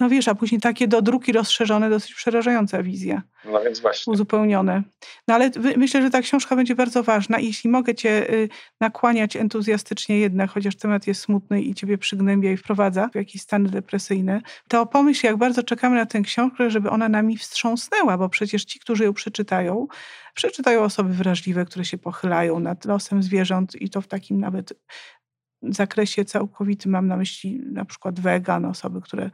No 0.00 0.08
wiesz, 0.08 0.28
a 0.28 0.34
później 0.34 0.60
takie 0.60 0.88
do 0.88 1.02
druki 1.02 1.32
rozszerzone, 1.32 1.90
dosyć 1.90 2.14
przerażająca 2.14 2.82
wizja. 2.82 3.22
No 3.44 3.60
więc 3.60 3.80
właśnie. 3.80 4.12
Uzupełnione. 4.12 4.82
No 5.28 5.34
ale 5.34 5.50
myślę, 5.76 6.02
że 6.02 6.10
ta 6.10 6.22
książka 6.22 6.56
będzie 6.56 6.74
bardzo 6.74 7.02
ważna 7.02 7.38
i 7.38 7.46
jeśli 7.46 7.70
mogę 7.70 7.94
cię 7.94 8.34
y, 8.34 8.48
nakłaniać 8.80 9.36
entuzjastycznie 9.36 10.18
jednak, 10.18 10.50
chociaż 10.50 10.76
temat 10.76 11.06
jest 11.06 11.20
smutny 11.20 11.62
i 11.62 11.74
ciebie 11.74 11.98
przygnębia 11.98 12.52
i 12.52 12.56
wprowadza 12.56 13.08
w 13.08 13.14
jakieś 13.14 13.42
stany 13.42 13.68
depresyjne, 13.68 14.40
to 14.68 14.86
pomyśl, 14.86 15.26
jak 15.26 15.36
bardzo 15.36 15.62
czekamy 15.62 15.96
na 15.96 16.06
tę 16.06 16.20
książkę, 16.20 16.70
żeby 16.70 16.90
ona 16.90 17.08
nami 17.08 17.36
wstrząsnęła, 17.36 18.18
bo 18.18 18.28
przecież 18.28 18.64
ci, 18.64 18.80
którzy 18.80 19.04
ją 19.04 19.12
przeczytają, 19.12 19.86
przeczytają 20.34 20.82
osoby 20.82 21.12
wrażliwe, 21.12 21.64
które 21.64 21.84
się 21.84 21.98
pochylają 21.98 22.60
nad 22.60 22.84
losem 22.84 23.22
zwierząt 23.22 23.39
i 23.81 23.90
to 23.90 24.00
w 24.00 24.07
takim 24.07 24.40
nawet 24.40 24.72
zakresie 25.62 26.24
całkowitym 26.24 26.92
mam 26.92 27.07
na 27.07 27.16
myśli 27.16 27.61
na 27.72 27.85
przykład 27.85 28.20
wegan, 28.20 28.64
osoby, 28.64 29.00
które 29.00 29.31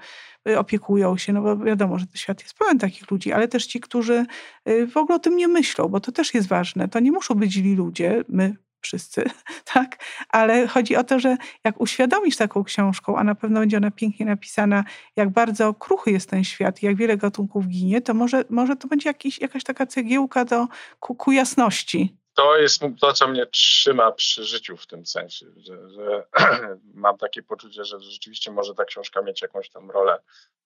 y, 0.49 0.59
opiekują 0.59 1.16
się, 1.16 1.33
no 1.33 1.42
bo 1.42 1.57
wiadomo, 1.57 1.99
że 1.99 2.07
świat 2.14 2.42
jest 2.42 2.55
pełen 2.55 2.79
takich 2.79 3.11
ludzi, 3.11 3.33
ale 3.33 3.49
też 3.49 3.66
ci, 3.66 3.81
którzy 3.81 4.27
y, 4.69 4.87
w 4.87 4.97
ogóle 4.97 5.16
o 5.16 5.19
tym 5.19 5.37
nie 5.37 5.49
myślą, 5.49 5.88
bo 5.88 6.01
to 6.01 6.12
też 6.12 6.35
jest 6.35 6.49
ważne. 6.49 6.88
To 6.88 7.01
nie 7.01 7.12
muszą 7.12 7.35
być 7.35 7.53
źli 7.53 7.75
ludzie, 7.75 8.25
my 8.29 8.57
wszyscy, 8.81 9.25
tak? 9.75 10.05
Ale 10.29 10.66
chodzi 10.66 10.97
o 10.97 11.05
to, 11.05 11.19
że 11.19 11.37
jak 11.64 11.81
uświadomisz 11.81 12.37
taką 12.37 12.64
książką, 12.64 13.16
a 13.16 13.25
na 13.25 13.35
pewno 13.35 13.61
będzie 13.61 13.77
ona 13.77 13.90
pięknie 13.90 14.27
napisana, 14.27 14.85
jak 15.16 15.31
bardzo 15.31 15.75
kruchy 15.75 16.11
jest 16.11 16.31
ten 16.31 16.45
świat 16.45 16.83
jak 16.83 16.97
wiele 16.97 17.16
gatunków 17.16 17.69
ginie, 17.69 18.01
to 18.01 18.14
może, 18.14 18.45
może 18.51 18.77
to 18.77 18.88
będzie 18.88 19.09
jakiś, 19.09 19.40
jakaś 19.40 19.64
taka 19.64 19.87
cegiełka 19.87 20.45
do, 20.45 20.66
ku, 21.01 21.14
ku 21.14 21.33
jasności 21.33 22.16
to 22.37 22.57
jest 22.57 22.83
to, 23.01 23.12
co 23.12 23.29
mnie 23.29 23.46
trzyma 23.46 24.12
przy 24.12 24.44
życiu 24.44 24.77
w 24.77 24.87
tym 24.87 25.07
sensie, 25.07 25.46
że, 25.57 25.90
że 25.90 26.27
mam 26.94 27.18
takie 27.18 27.42
poczucie, 27.42 27.85
że 27.85 28.01
rzeczywiście 28.01 28.51
może 28.51 28.75
ta 28.75 28.85
książka 28.85 29.22
mieć 29.22 29.42
jakąś 29.42 29.70
tam 29.70 29.90
rolę 29.90 30.18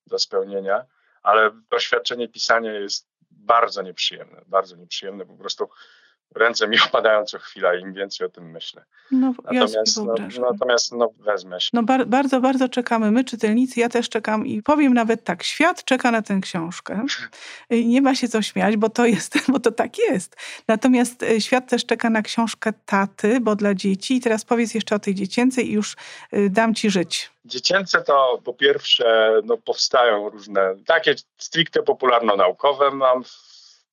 do 0.07 0.19
spełnienia, 0.19 0.85
ale 1.23 1.51
doświadczenie 1.71 2.29
pisania 2.29 2.73
jest 2.73 3.09
bardzo 3.31 3.83
nieprzyjemne, 3.83 4.43
bardzo 4.47 4.77
nieprzyjemne. 4.77 5.27
Po 5.27 5.37
prostu 5.37 5.71
ręce 6.35 6.69
mi 6.69 6.77
opadają 6.87 7.25
co 7.25 7.39
chwila, 7.39 7.75
im 7.75 7.93
więcej 7.93 8.27
o 8.27 8.31
tym 8.31 8.51
myślę. 8.51 8.85
No, 9.11 9.35
natomiast, 9.45 9.97
no, 9.97 10.15
natomiast 10.51 10.93
no, 10.93 11.11
wezmę 11.19 11.61
się. 11.61 11.71
No 11.73 11.83
bar 11.83 12.07
bardzo, 12.07 12.41
bardzo 12.41 12.69
czekamy. 12.69 13.11
My, 13.11 13.25
czytelnicy, 13.25 13.81
ja 13.81 13.89
też 13.89 14.09
czekam 14.09 14.47
i 14.47 14.63
powiem 14.63 14.95
nawet 14.95 15.25
tak, 15.25 15.43
świat 15.43 15.85
czeka 15.85 16.11
na 16.11 16.23
tę 16.23 16.39
książkę. 16.43 17.05
Nie 17.71 18.03
ma 18.03 18.15
się 18.15 18.29
co 18.29 18.43
śmiać, 18.43 18.77
bo 18.77 18.89
to 18.89 19.07
jest, 19.07 19.39
bo 19.53 19.61
to 19.61 19.73
tak 19.73 19.99
jest. 19.99 20.37
Natomiast 20.69 21.23
e, 21.23 21.41
świat 21.41 21.71
też 21.71 21.87
czeka 21.87 22.11
na 22.11 22.23
książkę 22.23 22.73
taty, 22.87 23.41
bo 23.41 23.57
dla 23.57 23.75
dzieci. 23.75 24.17
I 24.17 24.21
teraz 24.21 24.45
powiedz 24.45 24.75
jeszcze 24.75 24.95
o 24.95 24.99
tej 24.99 25.15
dziecięcej 25.15 25.71
i 25.71 25.73
już 25.73 25.97
e, 26.33 26.49
dam 26.49 26.75
ci 26.75 26.91
żyć. 26.91 27.31
Dziecięce 27.45 28.03
to 28.03 28.41
po 28.45 28.55
pierwsze 28.55 29.33
no, 29.45 29.57
powstają 29.57 30.29
różne, 30.29 30.75
takie 30.87 31.15
stricte 31.39 31.83
popularno-naukowe 31.83 32.91
mam 32.91 33.25
w 33.25 33.50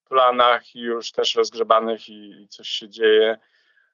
planach 0.07 0.75
już 0.75 1.11
też 1.11 1.35
rozgrzebanych 1.35 2.09
i, 2.09 2.47
coś 2.49 2.69
się 2.69 2.89
dzieje. 2.89 3.37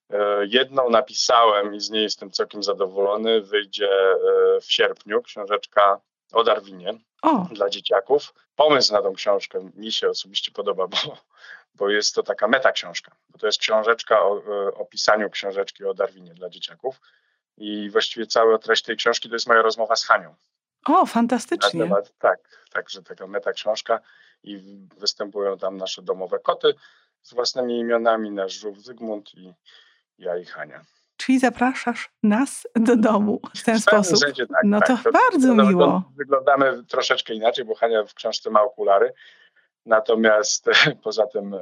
E, 0.10 0.46
jedną 0.46 0.90
napisałem 0.90 1.76
i 1.76 1.80
z 1.80 1.90
niej 1.90 2.04
jestem 2.04 2.32
całkiem 2.32 2.64
zadowolony. 2.64 3.42
Wyjdzie 3.42 3.90
e, 3.92 4.18
w 4.62 4.72
sierpniu 4.72 5.22
książeczka 5.22 6.02
o 6.34 6.44
Darwinie 6.44 6.94
o. 7.22 7.48
dla 7.52 7.70
dzieciaków. 7.70 8.34
Pomysł 8.56 8.94
na 8.94 9.02
tą 9.02 9.14
książkę 9.14 9.70
mi 9.76 9.92
się 9.92 10.10
osobiście 10.10 10.52
podoba, 10.52 10.88
bo, 10.88 10.98
bo 11.76 11.90
jest 11.90 12.16
to 12.16 12.24
taka 12.24 12.48
meta 12.48 12.72
książka. 12.72 13.16
Bo 13.30 13.40
to 13.40 13.46
jest 13.46 13.60
książeczka 13.60 14.22
o, 14.22 14.38
e, 14.38 14.74
o 14.74 14.86
pisaniu 14.86 15.30
książeczki 15.30 15.86
o 15.86 15.94
Darwinie 15.94 16.34
dla 16.34 16.50
dzieciaków. 16.50 17.02
I 17.58 17.90
właściwie 17.90 18.28
cała 18.28 18.58
treść 18.58 18.84
tej 18.84 18.98
książki 18.98 19.30
to 19.30 19.36
jest 19.36 19.48
moja 19.48 19.62
rozmowa 19.62 19.96
z 19.96 20.06
Hanią. 20.06 20.36
O, 20.86 21.06
fantastycznie. 21.06 21.84
Temat, 21.84 22.14
tak, 22.20 22.40
także 22.72 23.04
taka 23.04 23.28
meta 23.28 23.52
książka 23.52 24.00
i 24.44 24.58
występują 24.98 25.58
tam 25.58 25.78
nasze 25.78 26.02
domowe 26.02 26.40
koty 26.40 26.74
z 27.22 27.34
własnymi 27.34 27.80
imionami, 27.80 28.32
nasz 28.32 28.54
żółw 28.54 28.78
Zygmunt 28.78 29.36
i 29.36 29.54
ja 30.18 30.38
i 30.38 30.46
Hania. 30.46 30.82
Czyli 31.18 31.40
zapraszasz 31.40 32.10
nas 32.24 32.68
do 32.76 32.96
domu 32.96 33.42
w 33.56 33.64
ten 33.64 33.80
w 33.80 33.82
sposób. 33.82 34.20
tak, 34.20 34.48
no 34.64 34.80
tak. 34.80 34.88
to, 34.88 34.98
to 35.04 35.12
bardzo 35.12 35.56
to, 35.56 35.64
miło. 35.64 36.04
Wyglądamy 36.18 36.84
troszeczkę 36.84 37.34
inaczej, 37.34 37.66
bo 37.66 37.76
Hania 37.76 38.04
w 38.04 38.14
książce 38.14 38.50
ma 38.50 38.62
okulary. 38.62 39.14
Natomiast 39.86 40.66
poza 41.04 41.28
tym 41.28 41.54
e, 41.54 41.60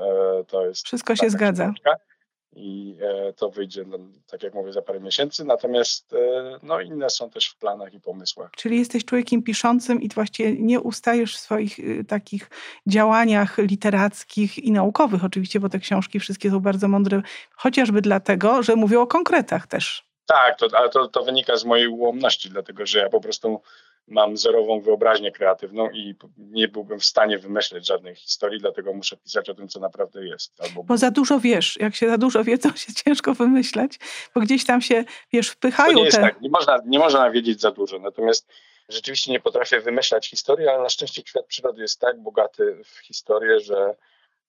to 0.47 0.65
jest. 0.65 0.85
Wszystko 0.85 1.15
się 1.15 1.29
zgadza. 1.29 1.63
Książka 1.63 2.10
i 2.55 2.97
e, 3.01 3.33
to 3.33 3.49
wyjdzie, 3.49 3.83
no, 3.87 3.97
tak 4.27 4.43
jak 4.43 4.53
mówię, 4.53 4.73
za 4.73 4.81
parę 4.81 4.99
miesięcy. 4.99 5.45
Natomiast 5.45 6.13
e, 6.13 6.59
no, 6.63 6.81
inne 6.81 7.09
są 7.09 7.29
też 7.29 7.47
w 7.47 7.55
planach 7.55 7.93
i 7.93 8.01
pomysłach. 8.01 8.51
Czyli 8.51 8.79
jesteś 8.79 9.05
człowiekiem 9.05 9.43
piszącym 9.43 10.01
i 10.01 10.09
właściwie 10.09 10.53
nie 10.53 10.79
ustajesz 10.79 11.35
w 11.35 11.39
swoich 11.39 11.79
y, 11.79 12.05
takich 12.07 12.49
działaniach 12.87 13.57
literackich 13.57 14.57
i 14.57 14.71
naukowych 14.71 15.23
oczywiście, 15.23 15.59
bo 15.59 15.69
te 15.69 15.79
książki 15.79 16.19
wszystkie 16.19 16.49
są 16.49 16.59
bardzo 16.59 16.87
mądre, 16.87 17.21
chociażby 17.51 18.01
dlatego, 18.01 18.63
że 18.63 18.75
mówią 18.75 19.01
o 19.01 19.07
konkretach 19.07 19.67
też. 19.67 20.11
Tak, 20.25 20.57
to, 20.59 20.67
ale 20.73 20.89
to, 20.89 21.07
to 21.07 21.23
wynika 21.23 21.57
z 21.57 21.65
mojej 21.65 21.87
ułomności, 21.87 22.49
dlatego 22.49 22.85
że 22.85 22.99
ja 22.99 23.09
po 23.09 23.21
prostu 23.21 23.61
mam 24.07 24.37
zerową 24.37 24.81
wyobraźnię 24.81 25.31
kreatywną 25.31 25.89
i 25.89 26.15
nie 26.37 26.67
byłbym 26.67 26.99
w 26.99 27.05
stanie 27.05 27.37
wymyśleć 27.37 27.87
żadnej 27.87 28.15
historii, 28.15 28.59
dlatego 28.59 28.93
muszę 28.93 29.17
pisać 29.17 29.49
o 29.49 29.53
tym, 29.53 29.67
co 29.67 29.79
naprawdę 29.79 30.25
jest. 30.25 30.61
Albo... 30.61 30.83
Bo 30.83 30.97
za 30.97 31.11
dużo 31.11 31.39
wiesz. 31.39 31.77
Jak 31.79 31.95
się 31.95 32.09
za 32.09 32.17
dużo 32.17 32.43
wie, 32.43 32.57
to 32.57 32.75
się 32.75 32.93
ciężko 32.93 33.33
wymyśleć, 33.33 33.99
bo 34.35 34.41
gdzieś 34.41 34.65
tam 34.65 34.81
się, 34.81 35.03
wiesz, 35.33 35.49
wpychają 35.49 35.93
to 35.93 35.97
nie 35.97 36.05
jest 36.05 36.17
te... 36.17 36.23
tak. 36.23 36.41
Nie 36.41 36.49
można, 36.49 36.79
nie 36.85 36.99
można 36.99 37.31
wiedzieć 37.31 37.61
za 37.61 37.71
dużo. 37.71 37.99
Natomiast 37.99 38.47
rzeczywiście 38.89 39.31
nie 39.31 39.39
potrafię 39.39 39.79
wymyślać 39.79 40.29
historii, 40.29 40.67
ale 40.67 40.83
na 40.83 40.89
szczęście 40.89 41.21
świat 41.25 41.45
przyrody 41.45 41.81
jest 41.81 41.99
tak 41.99 42.19
bogaty 42.19 42.81
w 42.85 42.97
historię, 42.97 43.59
że 43.59 43.95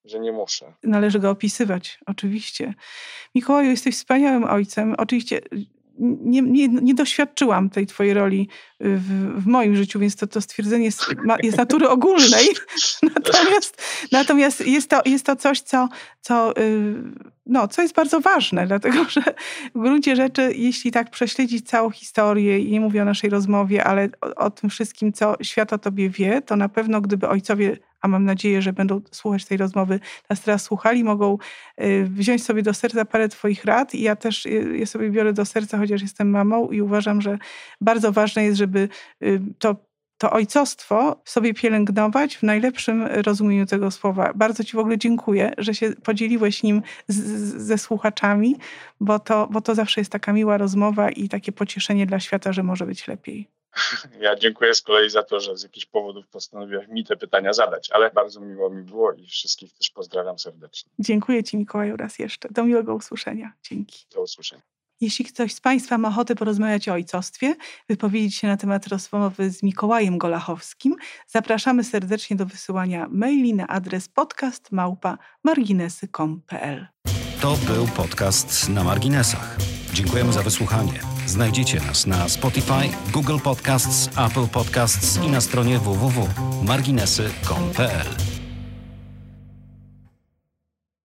że 0.05 0.19
nie 0.19 0.31
muszę. 0.31 0.73
Należy 0.83 1.19
go 1.19 1.29
opisywać, 1.29 1.99
oczywiście. 2.05 2.73
Mikołaju, 3.35 3.69
jesteś 3.69 3.95
wspaniałym 3.95 4.43
ojcem. 4.43 4.95
Oczywiście 4.97 5.41
nie, 5.99 6.41
nie, 6.41 6.67
nie, 6.67 6.93
doświadczyłam 6.93 7.69
tej 7.69 7.87
twojej 7.87 8.13
roli 8.13 8.49
w, 8.79 9.35
w, 9.43 9.45
moim 9.45 9.75
życiu, 9.75 9.99
więc 9.99 10.15
to, 10.15 10.27
to 10.27 10.41
stwierdzenie 10.41 10.85
jest, 10.85 11.05
jest 11.43 11.57
natury 11.57 11.89
ogólnej. 11.89 12.47
natomiast 13.15 13.81
natomiast 14.11 14.67
jest, 14.67 14.89
to, 14.89 15.01
jest 15.05 15.25
to 15.25 15.35
coś, 15.35 15.61
co, 15.61 15.89
co, 16.21 16.57
y, 16.57 16.95
no, 17.45 17.67
co 17.67 17.81
jest 17.81 17.95
bardzo 17.95 18.19
ważne, 18.19 18.67
dlatego 18.67 19.09
że 19.09 19.21
w 19.75 19.81
gruncie 19.81 20.15
rzeczy, 20.15 20.53
jeśli 20.55 20.91
tak 20.91 21.09
prześledzić 21.09 21.67
całą 21.67 21.89
historię, 21.89 22.59
i 22.59 22.71
nie 22.71 22.81
mówię 22.81 23.01
o 23.01 23.05
naszej 23.05 23.29
rozmowie, 23.29 23.83
ale 23.83 24.09
o, 24.21 24.35
o 24.35 24.49
tym 24.49 24.69
wszystkim, 24.69 25.13
co 25.13 25.35
świat 25.41 25.73
o 25.73 25.77
tobie 25.77 26.09
wie, 26.09 26.41
to 26.41 26.55
na 26.55 26.69
pewno 26.69 27.01
gdyby 27.01 27.29
ojcowie 27.29 27.77
a 28.03 28.07
mam 28.07 28.25
nadzieję, 28.25 28.61
że 28.61 28.73
będą 28.73 29.01
słuchać 29.11 29.45
tej 29.45 29.57
rozmowy, 29.57 29.99
nas 30.29 30.41
teraz 30.41 30.63
słuchali, 30.63 31.03
mogą 31.03 31.37
y, 31.81 32.07
wziąć 32.09 32.43
sobie 32.43 32.63
do 32.63 32.73
serca 32.73 33.05
parę 33.05 33.29
Twoich 33.29 33.65
rad. 33.65 33.95
I 33.95 34.01
ja 34.01 34.15
też 34.15 34.45
y, 34.45 34.49
je 34.77 34.87
sobie 34.87 35.09
biorę 35.09 35.33
do 35.33 35.45
serca, 35.45 35.77
chociaż 35.77 36.01
jestem 36.01 36.29
mamą 36.29 36.69
i 36.69 36.81
uważam, 36.81 37.21
że 37.21 37.37
bardzo 37.81 38.11
ważne 38.11 38.43
jest, 38.43 38.57
żeby 38.57 38.89
y, 39.23 39.41
to 39.59 39.75
to 40.17 40.31
ojcostwo 40.31 41.21
sobie 41.25 41.53
pielęgnować 41.53 42.37
w 42.37 42.43
najlepszym 42.43 43.03
rozumieniu 43.03 43.65
tego 43.65 43.91
słowa. 43.91 44.31
Bardzo 44.35 44.63
Ci 44.63 44.77
w 44.77 44.79
ogóle 44.79 44.97
dziękuję, 44.97 45.53
że 45.57 45.75
się 45.75 45.91
podzieliłeś 46.03 46.63
nim 46.63 46.81
z, 47.07 47.15
z, 47.15 47.61
ze 47.61 47.77
słuchaczami, 47.77 48.55
bo 48.99 49.19
to, 49.19 49.47
bo 49.51 49.61
to 49.61 49.75
zawsze 49.75 50.01
jest 50.01 50.11
taka 50.11 50.33
miła 50.33 50.57
rozmowa 50.57 51.09
i 51.09 51.29
takie 51.29 51.51
pocieszenie 51.51 52.05
dla 52.05 52.19
świata, 52.19 52.53
że 52.53 52.63
może 52.63 52.85
być 52.85 53.07
lepiej. 53.07 53.62
Ja 54.19 54.35
dziękuję 54.35 54.73
z 54.73 54.81
kolei 54.81 55.09
za 55.09 55.23
to, 55.23 55.39
że 55.39 55.57
z 55.57 55.63
jakichś 55.63 55.85
powodów 55.85 56.27
postanowiłeś 56.27 56.87
mi 56.87 57.05
te 57.05 57.17
pytania 57.17 57.53
zadać, 57.53 57.91
ale 57.91 58.11
bardzo 58.11 58.41
miło 58.41 58.69
mi 58.69 58.83
było 58.83 59.13
i 59.13 59.27
wszystkich 59.27 59.73
też 59.73 59.89
pozdrawiam 59.89 60.39
serdecznie. 60.39 60.91
Dziękuję 60.99 61.43
Ci 61.43 61.57
Mikołaju 61.57 61.97
raz 61.97 62.19
jeszcze. 62.19 62.49
Do 62.49 62.63
miłego 62.63 62.95
usłyszenia. 62.95 63.53
Dzięki. 63.63 64.05
Do 64.13 64.21
usłyszenia. 64.21 64.61
Jeśli 65.01 65.25
ktoś 65.25 65.53
z 65.53 65.61
Państwa 65.61 65.97
ma 65.97 66.09
ochotę 66.09 66.35
porozmawiać 66.35 66.89
o 66.89 66.93
ojcostwie, 66.93 67.55
wypowiedzieć 67.89 68.35
się 68.35 68.47
na 68.47 68.57
temat 68.57 68.87
rozmowy 68.87 69.49
z 69.49 69.63
Mikołajem 69.63 70.17
Golachowskim, 70.17 70.95
zapraszamy 71.27 71.83
serdecznie 71.83 72.35
do 72.35 72.45
wysyłania 72.45 73.07
maili 73.11 73.53
na 73.53 73.67
adres 73.67 74.09
podcastmałpa.marginesy.pl 74.09 76.87
To 77.41 77.57
był 77.67 77.87
podcast 77.87 78.69
na 78.69 78.83
marginesach. 78.83 79.57
Dziękujemy 79.93 80.33
za 80.33 80.41
wysłuchanie. 80.41 81.12
Znajdziecie 81.27 81.79
nas 81.79 82.07
na 82.07 82.29
Spotify, 82.29 82.89
Google 83.11 83.39
Podcasts, 83.39 84.09
Apple 84.15 84.47
Podcasts 84.47 85.19
i 85.23 85.29
na 85.29 85.41
stronie 85.41 85.79
www.marginesy.pl. 85.79 88.32